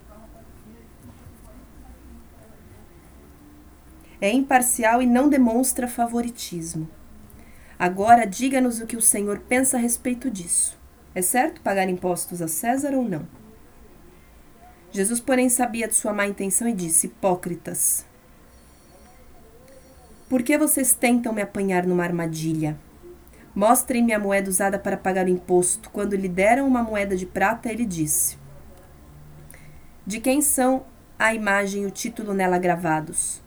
[4.20, 6.86] É imparcial e não demonstra favoritismo.
[7.78, 10.78] Agora diga-nos o que o Senhor pensa a respeito disso.
[11.14, 13.26] É certo pagar impostos a César ou não?
[14.90, 18.06] Jesus, porém, sabia de sua má intenção e disse: Hipócritas,
[20.28, 22.78] por que vocês tentam me apanhar numa armadilha?
[23.56, 25.88] Mostrem-me a moeda usada para pagar o imposto.
[25.88, 28.36] Quando lhe deram uma moeda de prata, ele disse:
[30.06, 30.84] De quem são
[31.18, 33.42] a imagem e o título nela gravados?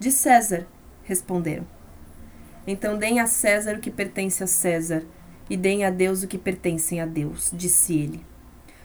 [0.00, 0.66] De César,
[1.04, 1.64] responderam.
[2.66, 5.04] Então deem a César o que pertence a César,
[5.48, 8.26] e deem a Deus o que pertence a Deus, disse ele.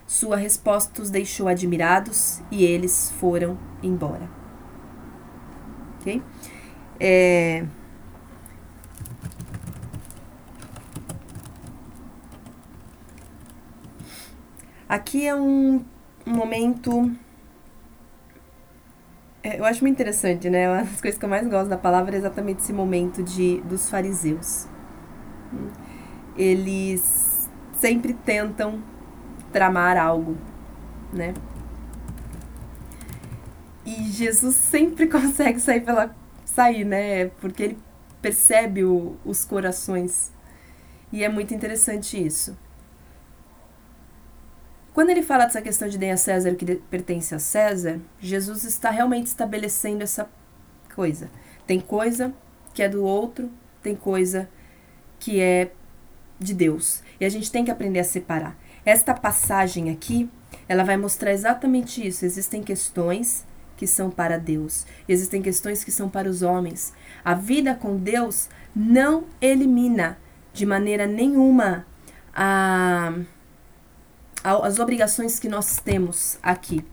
[0.06, 4.30] Sua resposta os deixou admirados e eles foram embora.
[6.00, 6.22] Ok?
[7.00, 7.66] É,
[14.90, 15.84] Aqui é um,
[16.26, 17.12] momento.
[19.44, 20.70] É, eu acho muito interessante, né?
[20.70, 23.90] Uma das coisas que eu mais gosto da palavra é exatamente esse momento de, dos
[23.90, 24.66] fariseus.
[26.38, 28.82] Eles sempre tentam
[29.52, 30.38] tramar algo,
[31.12, 31.34] né?
[33.86, 37.26] E Jesus sempre consegue sair pela sair, né?
[37.42, 37.78] Porque ele
[38.22, 40.32] percebe o, os corações.
[41.12, 42.58] E é muito interessante isso.
[44.98, 48.64] Quando ele fala dessa questão de deem a César o que pertence a César, Jesus
[48.64, 50.28] está realmente estabelecendo essa
[50.96, 51.30] coisa.
[51.68, 52.34] Tem coisa
[52.74, 53.52] que é do outro,
[53.84, 54.50] tem coisa
[55.20, 55.70] que é
[56.40, 57.04] de Deus.
[57.20, 58.58] E a gente tem que aprender a separar.
[58.84, 60.28] Esta passagem aqui,
[60.68, 62.26] ela vai mostrar exatamente isso.
[62.26, 66.92] Existem questões que são para Deus, existem questões que são para os homens.
[67.24, 70.18] A vida com Deus não elimina
[70.52, 71.86] de maneira nenhuma
[72.34, 73.14] a
[74.52, 76.86] as obrigações que nós temos aqui.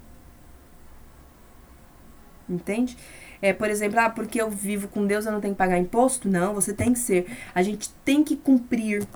[2.49, 2.97] Entende?
[3.40, 6.29] É, por exemplo, ah, porque eu vivo com Deus eu não tenho que pagar imposto?
[6.29, 7.27] Não, você tem que ser.
[7.55, 9.07] A gente tem que cumprir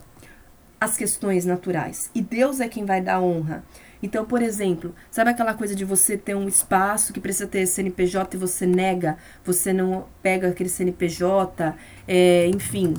[0.81, 2.11] as questões naturais.
[2.15, 3.65] E Deus é quem vai dar honra.
[4.03, 8.37] Então, por exemplo, sabe aquela coisa de você ter um espaço que precisa ter CNPJ
[8.37, 11.75] e você nega, você não pega aquele CNPJ,
[12.07, 12.95] é, enfim,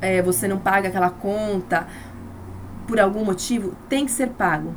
[0.00, 1.86] é, você não paga aquela conta,
[2.90, 4.74] por algum motivo, tem que ser pago.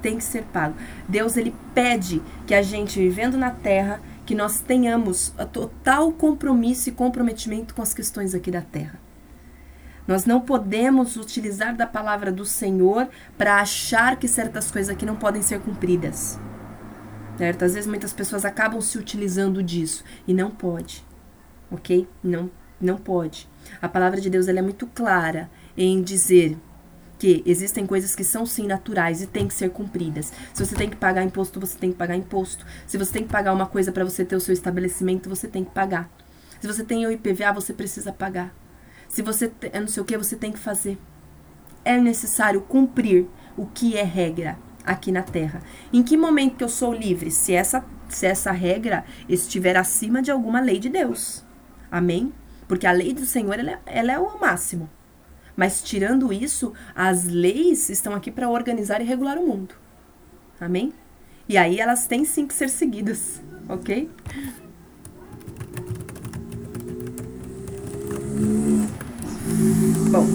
[0.00, 0.74] Tem que ser pago.
[1.06, 6.92] Deus ele pede que a gente vivendo na terra, que nós tenhamos total compromisso e
[6.92, 8.98] comprometimento com as questões aqui da terra.
[10.08, 13.06] Nós não podemos utilizar da palavra do Senhor
[13.36, 16.40] para achar que certas coisas aqui não podem ser cumpridas.
[17.36, 17.66] Certo?
[17.66, 21.04] Às vezes muitas pessoas acabam se utilizando disso e não pode.
[21.70, 22.08] OK?
[22.24, 22.50] Não
[22.82, 23.48] não pode.
[23.80, 26.58] A palavra de Deus ela é muito clara em dizer
[27.18, 30.32] que existem coisas que são sim naturais e têm que ser cumpridas.
[30.52, 32.66] Se você tem que pagar imposto, você tem que pagar imposto.
[32.84, 35.64] Se você tem que pagar uma coisa para você ter o seu estabelecimento, você tem
[35.64, 36.10] que pagar.
[36.60, 38.52] Se você tem o IPVA, você precisa pagar.
[39.08, 40.98] Se você é não sei o que, você tem que fazer.
[41.84, 45.62] É necessário cumprir o que é regra aqui na Terra.
[45.92, 47.30] Em que momento que eu sou livre?
[47.30, 51.44] Se essa, se essa regra estiver acima de alguma lei de Deus.
[51.90, 52.32] Amém?
[52.66, 54.90] Porque a lei do Senhor, ela é, ela é o máximo.
[55.56, 59.74] Mas tirando isso, as leis estão aqui para organizar e regular o mundo.
[60.60, 60.92] Amém?
[61.48, 64.10] E aí elas têm sim que ser seguidas, ok?
[70.10, 70.26] Bom,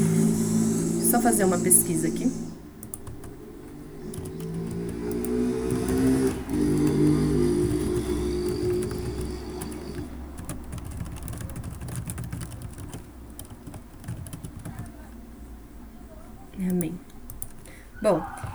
[1.09, 2.46] só fazer uma pesquisa aqui.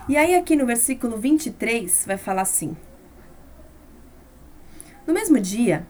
[0.08, 2.76] E aí aqui no versículo 23 vai falar assim:
[5.06, 5.86] No mesmo dia,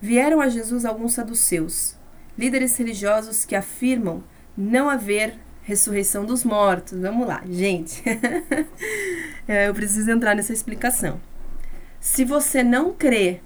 [0.00, 1.96] vieram a Jesus alguns saduceus,
[2.36, 4.22] líderes religiosos que afirmam
[4.56, 6.98] não haver ressurreição dos mortos.
[6.98, 8.02] Vamos lá, gente.
[9.48, 11.20] É, eu preciso entrar nessa explicação.
[11.98, 13.40] Se você não crê,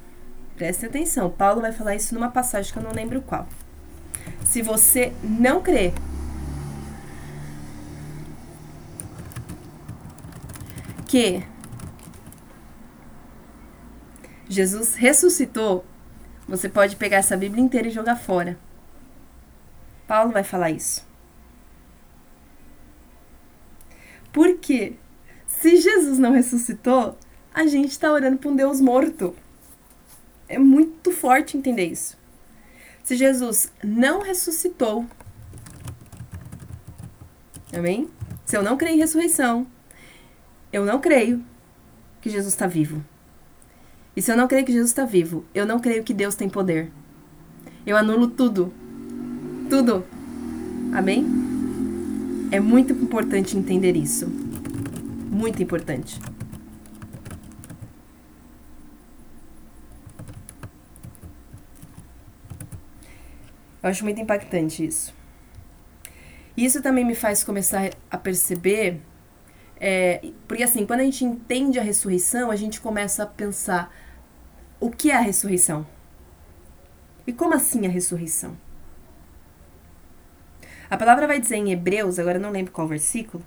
[0.55, 3.49] preste atenção, Paulo vai falar isso numa passagem que eu não lembro qual.
[4.45, 5.95] Se você não crê
[11.07, 11.43] que
[14.49, 15.85] Jesus ressuscitou,
[16.47, 18.59] você pode pegar essa Bíblia inteira e jogar fora.
[20.07, 21.07] Paulo vai falar isso.
[24.33, 24.97] Porque
[25.47, 27.19] se Jesus não ressuscitou,
[27.53, 29.35] a gente está orando para um Deus morto.
[30.49, 32.17] É muito forte entender isso.
[33.03, 35.07] Se Jesus não ressuscitou,
[37.73, 38.11] amém?
[38.45, 39.67] Se eu não creio em ressurreição,
[40.73, 41.43] eu não creio
[42.21, 43.05] que Jesus está vivo.
[44.17, 46.49] E se eu não creio que Jesus está vivo, eu não creio que Deus tem
[46.49, 46.91] poder.
[47.87, 48.73] Eu anulo tudo.
[49.69, 50.05] Tudo.
[50.93, 51.27] Amém?
[52.51, 54.27] É muito importante entender isso.
[55.31, 56.19] Muito importante.
[63.83, 65.15] Eu acho muito impactante isso.
[66.57, 69.01] Isso também me faz começar a perceber
[69.79, 73.95] é, porque assim, quando a gente entende a ressurreição, a gente começa a pensar
[74.81, 75.87] o que é a ressurreição?
[77.27, 78.57] E como assim a ressurreição?
[80.89, 83.45] A palavra vai dizer em Hebreus, agora não lembro qual versículo,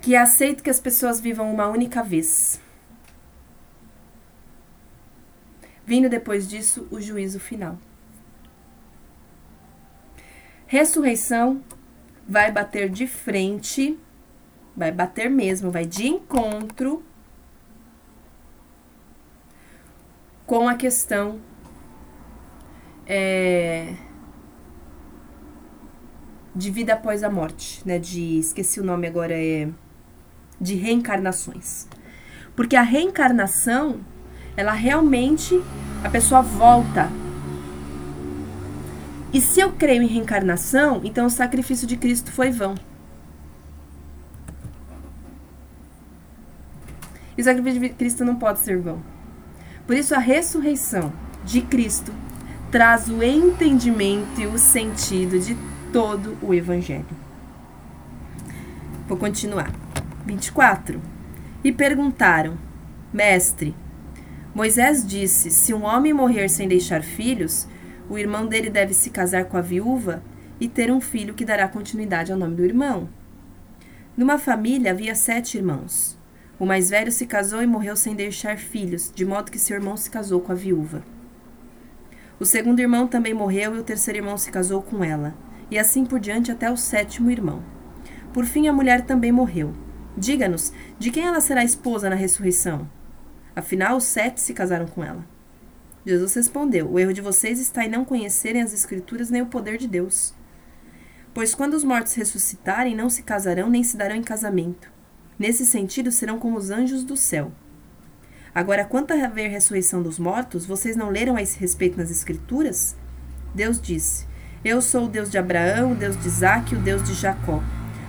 [0.00, 2.60] que é aceito que as pessoas vivam uma única vez.
[5.86, 7.78] Vindo depois disso o juízo final.
[10.66, 11.62] Ressurreição
[12.28, 13.98] vai bater de frente,
[14.76, 17.02] vai bater mesmo, vai de encontro
[20.46, 21.40] com a questão
[23.06, 23.94] é,
[26.54, 27.98] de vida após a morte, né?
[27.98, 29.68] De esqueci o nome agora é
[30.60, 31.88] de reencarnações,
[32.54, 34.00] porque a reencarnação
[34.56, 35.60] ela realmente
[36.02, 37.10] a pessoa volta
[39.34, 42.76] e se eu creio em reencarnação, então o sacrifício de Cristo foi vão.
[47.36, 49.02] E o sacrifício de Cristo não pode ser vão.
[49.88, 51.12] Por isso, a ressurreição
[51.44, 52.12] de Cristo
[52.70, 55.56] traz o entendimento e o sentido de
[55.92, 57.04] todo o Evangelho.
[59.08, 59.72] Vou continuar.
[60.24, 61.02] 24.
[61.64, 62.56] E perguntaram:
[63.12, 63.74] Mestre,
[64.54, 67.66] Moisés disse: Se um homem morrer sem deixar filhos,
[68.14, 70.22] o irmão dele deve se casar com a viúva
[70.60, 73.08] e ter um filho que dará continuidade ao nome do irmão.
[74.16, 76.16] Numa família havia sete irmãos.
[76.58, 79.96] O mais velho se casou e morreu sem deixar filhos, de modo que seu irmão
[79.96, 81.02] se casou com a viúva.
[82.38, 85.34] O segundo irmão também morreu e o terceiro irmão se casou com ela,
[85.68, 87.62] e assim por diante até o sétimo irmão.
[88.32, 89.72] Por fim, a mulher também morreu.
[90.16, 92.88] Diga-nos, de quem ela será esposa na ressurreição?
[93.56, 95.33] Afinal, os sete se casaram com ela.
[96.06, 99.78] Jesus respondeu: O erro de vocês está em não conhecerem as Escrituras nem o poder
[99.78, 100.34] de Deus.
[101.32, 104.92] Pois quando os mortos ressuscitarem, não se casarão nem se darão em casamento.
[105.38, 107.50] Nesse sentido, serão como os anjos do céu.
[108.54, 112.94] Agora, quanto a haver ressurreição dos mortos, vocês não leram a esse respeito nas Escrituras?
[113.54, 114.26] Deus disse:
[114.64, 117.62] Eu sou o Deus de Abraão, o Deus de Isaac e o Deus de Jacó.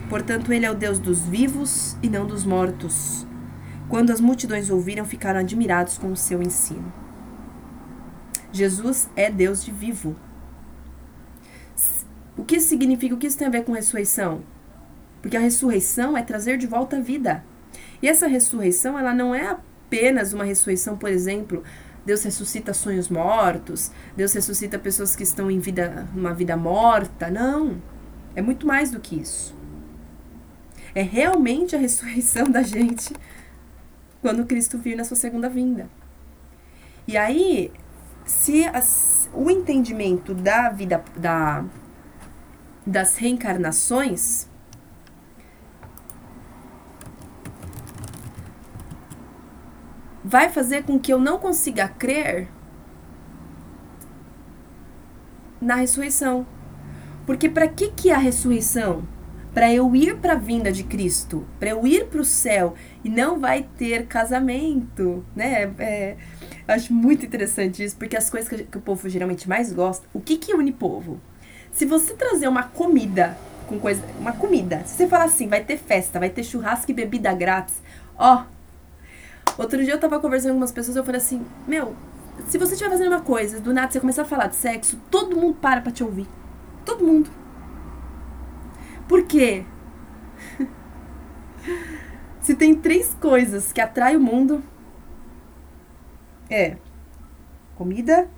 [0.10, 3.26] Portanto, ele é o Deus dos vivos e não dos mortos.
[3.90, 7.05] Quando as multidões ouviram, ficaram admirados com o seu ensino.
[8.56, 10.16] Jesus é Deus de vivo.
[12.38, 13.16] O que isso significa?
[13.16, 14.44] O que isso tem a ver com ressurreição?
[15.22, 17.44] Porque a ressurreição é trazer de volta a vida.
[18.02, 21.64] E essa ressurreição, ela não é apenas uma ressurreição, por exemplo,
[22.06, 27.30] Deus ressuscita sonhos mortos, Deus ressuscita pessoas que estão em vida, uma vida morta.
[27.32, 27.82] Não.
[28.36, 29.56] É muito mais do que isso.
[30.94, 33.14] É realmente a ressurreição da gente
[34.22, 35.90] quando Cristo vir na sua segunda vinda.
[37.08, 37.72] E aí,
[38.26, 41.64] se as, o entendimento da vida da,
[42.86, 44.50] das reencarnações
[50.24, 52.50] vai fazer com que eu não consiga crer
[55.62, 56.48] na ressurreição.
[57.26, 59.08] Porque para que que é a ressurreição?
[59.54, 62.74] Para eu ir para a vinda de Cristo, para eu ir para o céu
[63.04, 65.74] e não vai ter casamento, né?
[65.80, 66.18] É,
[66.68, 70.20] acho muito interessante isso, porque as coisas que, que o povo geralmente mais gosta, o
[70.20, 71.20] que que une povo?
[71.72, 73.38] Se você trazer uma comida
[73.68, 76.94] com coisa, uma comida, se você falar assim, vai ter festa, vai ter churrasco e
[76.94, 77.76] bebida grátis,
[78.18, 78.46] ó,
[79.58, 81.96] Outro dia eu tava conversando com algumas pessoas eu falei assim: Meu,
[82.48, 85.36] se você estiver fazendo uma coisa, do nada você começar a falar de sexo, todo
[85.36, 86.28] mundo para pra te ouvir.
[86.84, 87.30] Todo mundo.
[89.08, 89.64] Por quê?
[92.42, 94.62] se tem três coisas que atraem o mundo,
[96.56, 96.78] é
[97.76, 98.30] comida,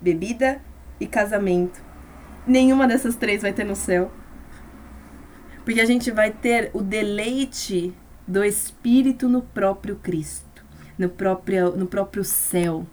[0.00, 0.60] bebida
[1.00, 1.80] e casamento.
[2.46, 4.10] Nenhuma dessas três vai ter no céu.
[5.64, 7.92] Porque a gente vai ter o deleite
[8.26, 10.46] do Espírito no próprio Cristo
[10.98, 12.86] no próprio, no próprio céu.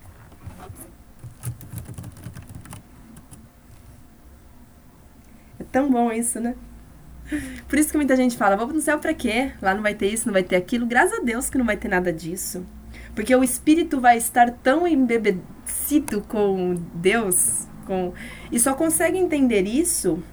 [5.59, 6.55] É tão bom isso, né?
[7.67, 9.53] Por isso que muita gente fala, vamos no céu pra quê?
[9.61, 10.85] Lá não vai ter isso, não vai ter aquilo.
[10.85, 12.65] Graças a Deus que não vai ter nada disso.
[13.15, 18.13] Porque o espírito vai estar tão embebecido com Deus, com
[18.51, 20.23] e só consegue entender isso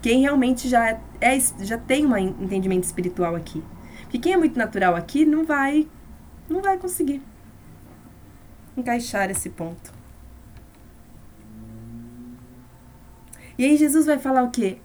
[0.00, 3.62] quem realmente já é já tem um entendimento espiritual aqui.
[4.02, 5.88] Porque quem é muito natural aqui não vai
[6.48, 7.22] não vai conseguir
[8.76, 9.92] encaixar esse ponto.
[13.56, 14.78] E aí Jesus vai falar o quê?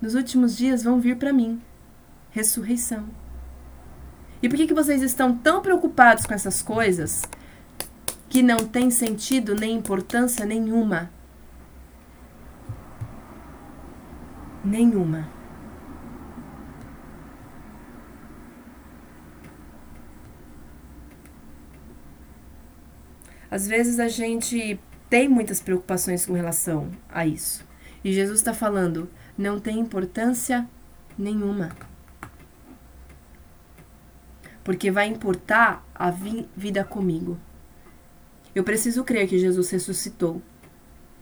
[0.00, 1.60] Nos últimos dias vão vir para mim
[2.30, 3.08] ressurreição.
[4.42, 7.22] E por que, que vocês estão tão preocupados com essas coisas
[8.28, 11.10] que não tem sentido nem importância nenhuma?
[14.64, 15.28] Nenhuma.
[23.50, 24.78] Às vezes a gente
[25.10, 27.66] tem muitas preocupações com relação a isso.
[28.04, 30.68] E Jesus está falando, não tem importância
[31.18, 31.89] nenhuma.
[34.70, 37.36] Porque vai importar a vi vida comigo.
[38.54, 40.40] Eu preciso crer que Jesus ressuscitou.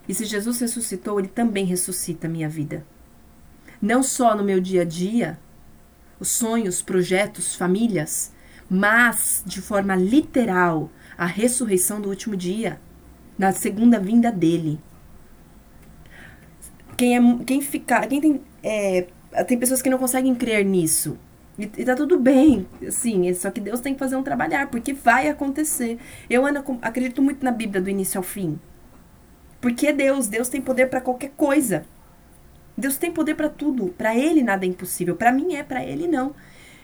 [0.06, 2.84] E se Jesus ressuscitou, ele também ressuscita a minha vida.
[3.80, 5.38] Não só no meu dia a dia,
[6.20, 8.34] os sonhos, projetos, famílias,
[8.68, 12.78] mas de forma literal, a ressurreição do último dia,
[13.38, 14.78] na segunda vinda dele.
[16.98, 19.06] Quem é quem fica, quem tem é,
[19.46, 21.18] tem pessoas que não conseguem crer nisso.
[21.58, 24.68] E, e tá tudo bem, assim, é só que Deus tem que fazer um trabalhar,
[24.68, 25.98] porque vai acontecer.
[26.30, 28.58] Eu Ana, acredito muito na Bíblia do início ao fim.
[29.60, 31.84] Porque Deus, Deus tem poder para qualquer coisa.
[32.76, 33.88] Deus tem poder para tudo.
[33.98, 35.16] Para ele nada é impossível.
[35.16, 36.32] Para mim é, para ele não.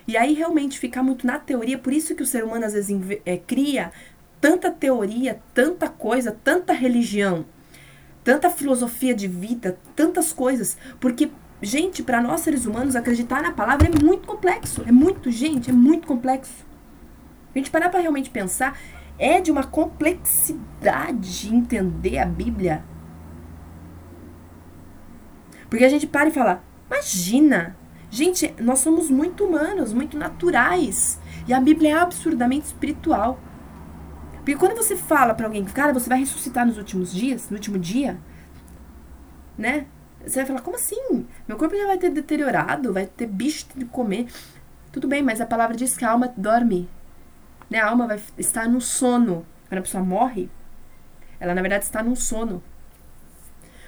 [0.07, 3.01] E aí realmente ficar muito na teoria, por isso que o ser humano às vezes
[3.25, 3.91] é, cria
[4.41, 7.47] tanta teoria, tanta coisa, tanta religião,
[8.23, 11.31] tanta filosofia de vida, tantas coisas, porque
[11.65, 15.73] gente, para nós seres humanos acreditar na palavra é muito complexo, é muito, gente, é
[15.73, 16.65] muito complexo.
[17.55, 18.79] A gente parar para realmente pensar,
[19.19, 22.85] é de uma complexidade entender a Bíblia.
[25.71, 27.77] Porque a gente para e fala, imagina,
[28.11, 31.21] gente, nós somos muito humanos, muito naturais.
[31.47, 33.39] E a Bíblia é absurdamente espiritual.
[34.37, 37.79] Porque quando você fala para alguém, cara, você vai ressuscitar nos últimos dias, no último
[37.79, 38.19] dia,
[39.57, 39.87] né?
[40.27, 41.27] Você vai falar, como assim?
[41.47, 44.27] Meu corpo já vai ter deteriorado, vai ter bicho de comer.
[44.93, 46.89] Tudo bem, mas a palavra diz que a alma dorme.
[47.69, 47.79] Né?
[47.79, 49.47] A alma vai estar no sono.
[49.69, 50.49] Quando a pessoa morre,
[51.41, 52.63] ela na verdade está num sono.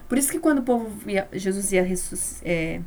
[0.09, 2.81] Por isso que quando o povo ia, Jesus ia, ressusc, é,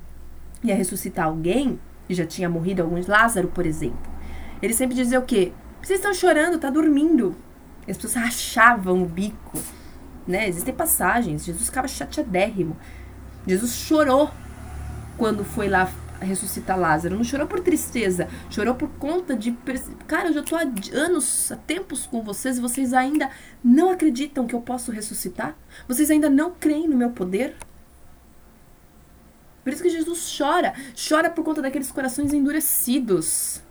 [0.64, 4.12] ia ressuscitar alguém, e já tinha morrido alguns, Lázaro, por exemplo,
[4.62, 5.52] ele sempre dizia o quê?
[5.82, 7.36] Vocês estão chorando, tá dormindo.
[7.88, 9.58] E as pessoas rachavam o bico.
[10.28, 10.48] Né?
[10.48, 11.46] Existem passagens.
[11.46, 12.78] Jesus ficava chateadérrimo.
[13.50, 14.30] Jesus chorou
[15.18, 15.92] quando foi lá
[16.22, 17.16] ressuscitar Lázaro.
[17.16, 19.54] Não chorou por tristeza, chorou por conta de.
[20.06, 20.62] Cara, eu já tô há
[20.94, 23.32] anos, há tempos com vocês e vocês ainda
[23.64, 25.58] não acreditam que eu posso ressuscitar?
[25.88, 27.56] Vocês ainda não creem no meu poder?
[29.64, 30.76] Por isso que Jesus chora.
[30.96, 33.64] Chora por conta daqueles corações endurecidos.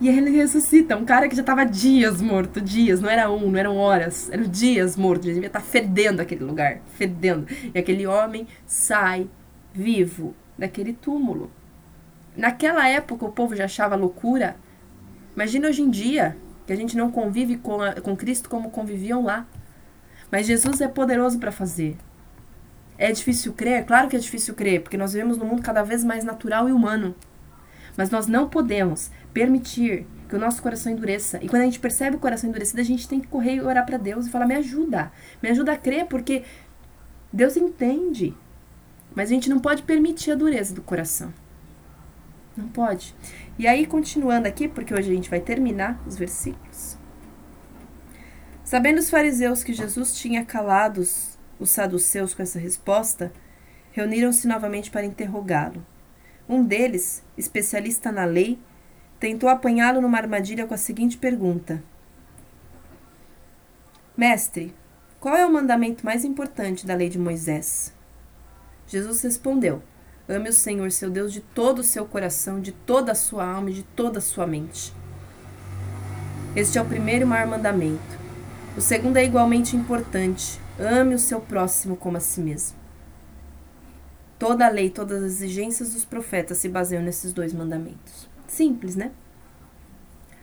[0.00, 3.58] E ele ressuscita, um cara que já estava dias morto, dias, não era um, não
[3.58, 7.46] eram horas, eram dias morto, ele devia estar tá fedendo aquele lugar, fedendo.
[7.74, 9.28] E aquele homem sai
[9.74, 11.50] vivo daquele túmulo.
[12.34, 14.56] Naquela época o povo já achava loucura.
[15.34, 16.34] Imagina hoje em dia,
[16.66, 19.46] que a gente não convive com, a, com Cristo como conviviam lá.
[20.30, 21.98] Mas Jesus é poderoso para fazer.
[22.96, 23.84] É difícil crer?
[23.84, 26.72] Claro que é difícil crer, porque nós vivemos num mundo cada vez mais natural e
[26.72, 27.14] humano.
[27.96, 31.38] Mas nós não podemos permitir que o nosso coração endureça.
[31.42, 33.84] E quando a gente percebe o coração endurecido, a gente tem que correr e orar
[33.84, 35.12] para Deus e falar: me ajuda,
[35.42, 36.44] me ajuda a crer, porque
[37.32, 38.34] Deus entende.
[39.14, 41.32] Mas a gente não pode permitir a dureza do coração.
[42.56, 43.14] Não pode.
[43.58, 46.96] E aí, continuando aqui, porque hoje a gente vai terminar os versículos.
[48.64, 53.32] Sabendo os fariseus que Jesus tinha calados os saduceus com essa resposta,
[53.92, 55.84] reuniram-se novamente para interrogá-lo.
[56.50, 58.58] Um deles, especialista na lei,
[59.20, 61.80] tentou apanhá-lo numa armadilha com a seguinte pergunta:
[64.16, 64.74] Mestre,
[65.20, 67.94] qual é o mandamento mais importante da lei de Moisés?
[68.84, 69.80] Jesus respondeu:
[70.28, 73.70] Ame o Senhor seu Deus de todo o seu coração, de toda a sua alma
[73.70, 74.92] e de toda a sua mente.
[76.56, 78.18] Este é o primeiro e maior mandamento.
[78.76, 82.79] O segundo é igualmente importante: ame o seu próximo como a si mesmo.
[84.40, 88.26] Toda a lei, todas as exigências dos profetas se baseiam nesses dois mandamentos.
[88.46, 89.12] Simples, né?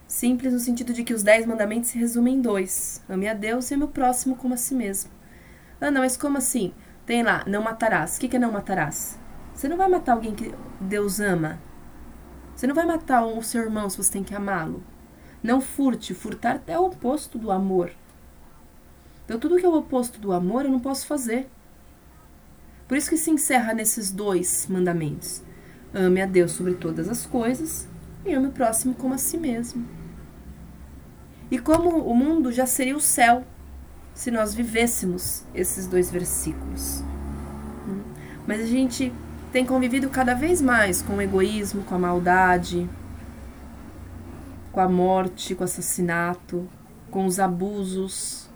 [0.07, 3.71] Simples no sentido de que os dez mandamentos se resumem em dois: ame a Deus
[3.71, 5.09] e ame o próximo como a si mesmo.
[5.81, 6.75] Ana, mas como assim?
[7.07, 8.17] Tem lá, não matarás.
[8.17, 9.17] O que é não matarás?
[9.51, 11.59] Você não vai matar alguém que Deus ama.
[12.55, 14.83] Você não vai matar o seu irmão se você tem que amá-lo.
[15.41, 16.13] Não furte.
[16.13, 17.89] Furtar é o oposto do amor.
[19.25, 21.49] Então, tudo que é o oposto do amor, eu não posso fazer.
[22.88, 25.43] Por isso que se encerra nesses dois mandamentos.
[25.93, 27.88] Ame a Deus sobre todas as coisas
[28.25, 29.85] e ame o próximo como a si mesmo.
[31.49, 33.45] E como o mundo já seria o céu
[34.13, 37.03] se nós vivêssemos esses dois versículos.
[38.45, 39.13] Mas a gente
[39.51, 42.89] tem convivido cada vez mais com o egoísmo, com a maldade,
[44.71, 46.67] com a morte, com o assassinato,
[47.09, 48.46] com os abusos,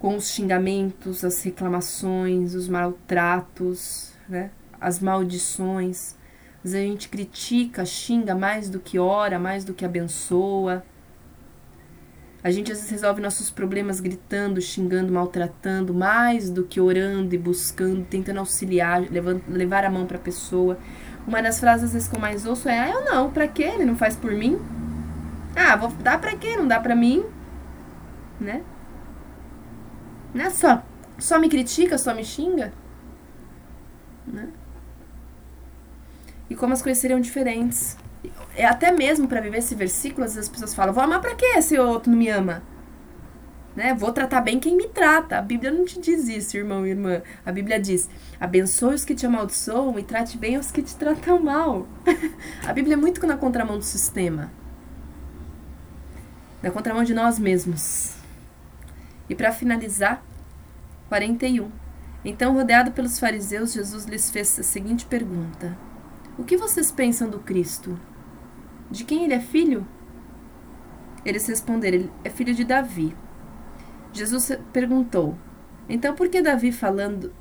[0.00, 4.50] com os xingamentos, as reclamações, os maltratos, né?
[4.80, 6.16] as maldições.
[6.64, 10.82] Às vezes a gente critica, xinga mais do que ora, mais do que abençoa.
[12.42, 17.38] A gente às vezes resolve nossos problemas gritando, xingando, maltratando, mais do que orando e
[17.38, 20.78] buscando, tentando auxiliar, levando, levar a mão para a pessoa.
[21.26, 23.64] Uma das frases às vezes que eu mais ouço é: ah, eu não, para quê?
[23.64, 24.58] Ele não faz por mim?
[25.54, 26.56] Ah, vou dar para quê?
[26.56, 27.26] Não dá para mim?
[28.40, 28.62] Né?
[30.34, 30.82] Não é só,
[31.18, 32.72] só me critica, só me xinga.
[34.26, 34.48] Né?
[36.48, 37.96] E como as coisas seriam diferentes.
[38.56, 41.34] É até mesmo para viver esse versículo, às vezes as pessoas falam: "Vou amar para
[41.34, 42.62] quê se o outro não me ama?"
[43.74, 43.94] Né?
[43.94, 45.38] Vou tratar bem quem me trata.
[45.38, 47.22] A Bíblia não te diz isso, irmão e irmã.
[47.46, 48.08] A Bíblia diz:
[48.38, 51.86] abençoe os que te amaldiçoam e trate bem os que te tratam mal.
[52.66, 54.50] a Bíblia é muito na contramão do sistema,
[56.62, 58.19] na contramão de nós mesmos.
[59.30, 60.24] E para finalizar,
[61.08, 61.70] 41.
[62.24, 65.78] Então, rodeado pelos fariseus, Jesus lhes fez a seguinte pergunta:
[66.36, 67.96] O que vocês pensam do Cristo?
[68.90, 69.86] De quem ele é filho?
[71.24, 73.16] Eles responderam: Ele é filho de Davi.
[74.12, 75.38] Jesus perguntou:
[75.88, 77.32] Então, por que Davi, falando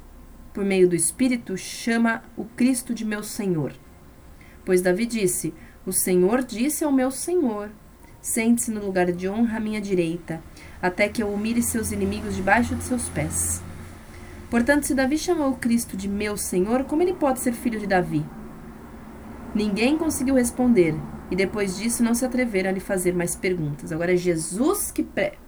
[0.53, 3.73] por meio do Espírito, chama o Cristo de meu Senhor?
[4.63, 5.55] Pois Davi disse:
[5.87, 7.71] O Senhor disse ao meu Senhor:
[8.29, 10.39] Sente-se no lugar de honra à minha direita,
[10.79, 13.59] até que eu humilhe seus inimigos debaixo de seus pés.
[14.51, 18.23] Portanto, se Davi chamou Cristo de meu Senhor, como ele pode ser filho de Davi?
[19.55, 20.93] Ninguém conseguiu responder,
[21.31, 23.91] e depois disso não se atreveram a lhe fazer mais perguntas.
[23.91, 25.03] Agora é Jesus que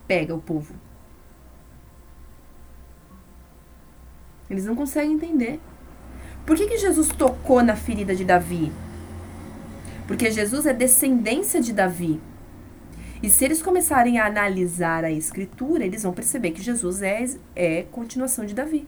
[0.07, 0.73] pega o povo.
[4.49, 5.59] Eles não conseguem entender.
[6.47, 8.71] Por que, que Jesus tocou na ferida de Davi?
[10.07, 12.19] Porque Jesus é descendência de Davi.
[13.21, 17.23] E se eles começarem a analisar a escritura, eles vão perceber que Jesus é,
[17.55, 18.87] é continuação de Davi.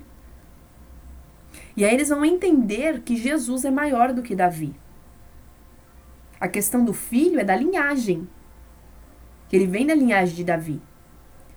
[1.78, 4.74] E aí eles vão entender que Jesus é maior do que Davi.
[6.40, 8.28] A questão do filho é da linhagem.
[9.48, 10.82] Que ele vem da linhagem de Davi.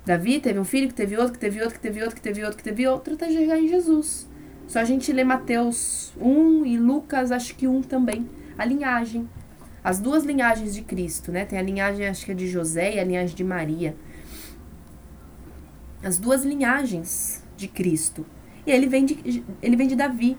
[0.04, 2.44] Davi teve um filho, que teve outro, que teve outro, que teve outro, que teve
[2.44, 4.28] outro, que teve outro, até chegar em Jesus.
[4.68, 8.28] Só a gente lê Mateus 1 e Lucas, acho que 1 também.
[8.56, 9.28] A linhagem
[9.86, 11.44] as duas linhagens de Cristo, né?
[11.44, 13.94] Tem a linhagem, acho que é de José e a linhagem de Maria.
[16.02, 18.26] as duas linhagens de Cristo.
[18.66, 20.36] E ele vem de, ele vem de Davi.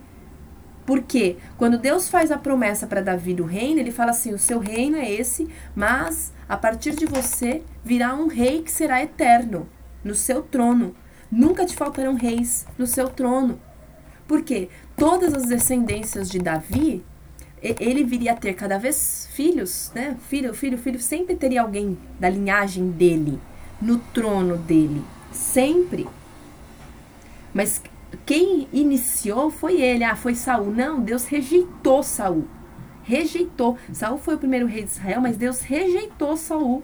[0.85, 4.59] Porque quando Deus faz a promessa para Davi do reino, ele fala assim: o seu
[4.59, 9.69] reino é esse, mas a partir de você virá um rei que será eterno
[10.03, 10.93] no seu trono.
[11.31, 13.61] Nunca te faltarão reis no seu trono.
[14.27, 14.67] Porque
[14.97, 17.05] todas as descendências de Davi,
[17.61, 20.15] ele viria a ter cada vez filhos, né?
[20.29, 23.39] Filho, filho, filho, sempre teria alguém da linhagem dele
[23.81, 26.07] no trono dele, sempre.
[27.53, 27.81] Mas
[28.25, 30.71] quem iniciou foi ele, ah, foi Saul.
[30.71, 32.47] Não, Deus rejeitou Saul.
[33.03, 33.77] Rejeitou.
[33.93, 36.83] Saul foi o primeiro rei de Israel, mas Deus rejeitou Saul.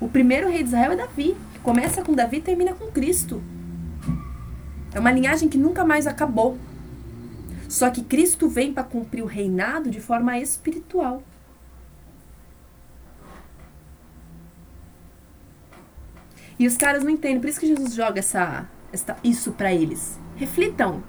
[0.00, 1.36] O primeiro rei de Israel é Davi.
[1.62, 3.42] Começa com Davi e termina com Cristo.
[4.92, 6.58] É uma linhagem que nunca mais acabou.
[7.72, 11.22] Só que Cristo vem para cumprir o reinado de forma espiritual.
[16.58, 20.20] E os caras não entendem, por isso que Jesus joga essa, essa isso para eles.
[20.36, 21.02] Reflitam.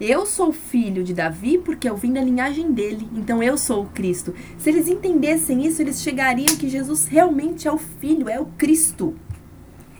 [0.00, 3.90] Eu sou filho de Davi porque eu vim da linhagem dele, então eu sou o
[3.90, 4.34] Cristo.
[4.56, 9.14] Se eles entendessem isso, eles chegariam que Jesus realmente é o Filho, é o Cristo,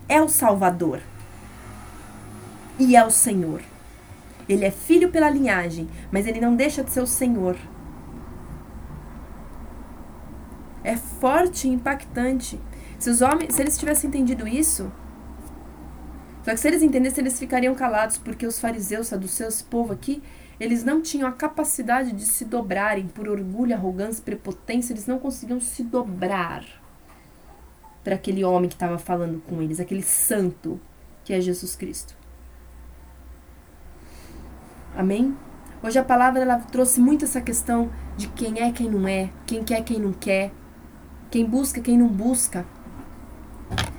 [0.09, 1.01] é o Salvador
[2.79, 3.61] e é o Senhor.
[4.49, 7.57] Ele é filho pela linhagem, mas ele não deixa de ser o Senhor.
[10.83, 12.59] É forte e impactante.
[12.99, 14.91] Se os homens, se eles tivessem entendido isso,
[16.45, 20.23] só que se eles entendessem, eles ficariam calados, porque os fariseus, saduceus, esse povo aqui,
[20.59, 25.61] eles não tinham a capacidade de se dobrarem por orgulho, arrogância, prepotência, eles não conseguiam
[25.61, 26.65] se dobrar
[28.03, 30.81] para aquele homem que estava falando com eles, aquele santo
[31.25, 32.18] que é Jesus Cristo.
[34.97, 35.37] Amém?
[35.83, 39.63] Hoje a palavra ela trouxe muito essa questão de quem é, quem não é, quem
[39.63, 40.53] quer, quem não quer,
[41.31, 42.67] quem busca, quem não busca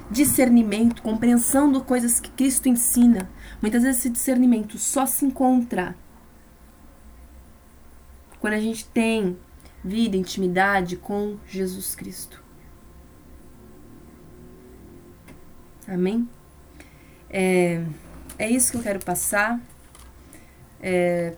[0.09, 3.29] discernimento, compreensão de coisas que Cristo ensina.
[3.61, 5.95] Muitas vezes esse discernimento só se encontra
[8.39, 9.37] quando a gente tem
[9.83, 12.43] vida, intimidade com Jesus Cristo.
[15.87, 16.27] Amém?
[17.29, 17.83] É,
[18.37, 19.59] é isso que eu quero passar.
[20.81, 21.33] É,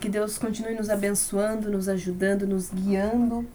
[0.00, 3.46] que Deus continue nos abençoando, nos ajudando, nos guiando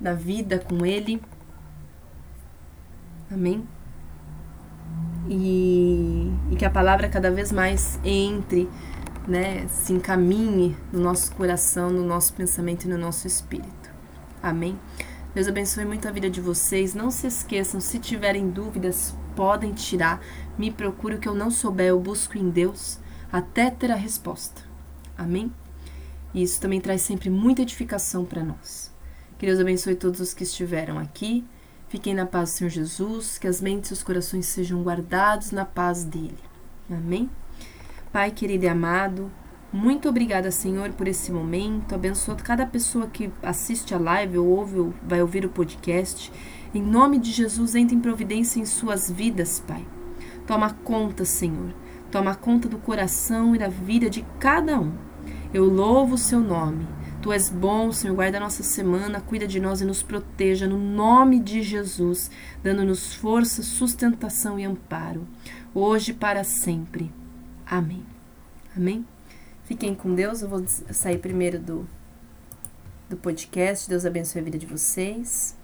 [0.00, 1.20] na vida com Ele.
[3.30, 3.66] Amém?
[5.28, 8.68] E, e que a palavra cada vez mais entre,
[9.26, 13.90] né, se encaminhe no nosso coração, no nosso pensamento e no nosso espírito.
[14.42, 14.78] Amém?
[15.34, 16.94] Deus abençoe muito a vida de vocês.
[16.94, 20.22] Não se esqueçam, se tiverem dúvidas, podem tirar.
[20.56, 22.98] Me procure o que eu não souber, eu busco em Deus
[23.30, 24.62] até ter a resposta.
[25.16, 25.52] Amém?
[26.32, 28.92] E isso também traz sempre muita edificação para nós.
[29.38, 31.44] Que Deus abençoe todos os que estiveram aqui.
[31.88, 35.64] Fiquem na paz do Senhor Jesus, que as mentes e os corações sejam guardados na
[35.64, 36.38] paz dele.
[36.90, 37.30] Amém?
[38.12, 39.30] Pai querido e amado,
[39.70, 41.94] muito obrigada, Senhor, por esse momento.
[41.94, 46.32] Abençoa cada pessoa que assiste a live ou ouve ou vai ouvir o podcast.
[46.74, 49.86] Em nome de Jesus, entre em providência em suas vidas, Pai.
[50.46, 51.74] Toma conta, Senhor.
[52.10, 54.92] Toma conta do coração e da vida de cada um.
[55.52, 56.86] Eu louvo o seu nome.
[57.20, 60.78] Tu és bom, Senhor, guarda a nossa semana, cuida de nós e nos proteja no
[60.78, 62.30] nome de Jesus,
[62.62, 65.26] dando-nos força, sustentação e amparo,
[65.74, 67.12] hoje e para sempre.
[67.66, 68.04] Amém.
[68.76, 69.04] Amém?
[69.64, 71.88] Fiquem com Deus, eu vou sair primeiro do,
[73.10, 73.88] do podcast.
[73.88, 75.57] Deus abençoe a vida de vocês.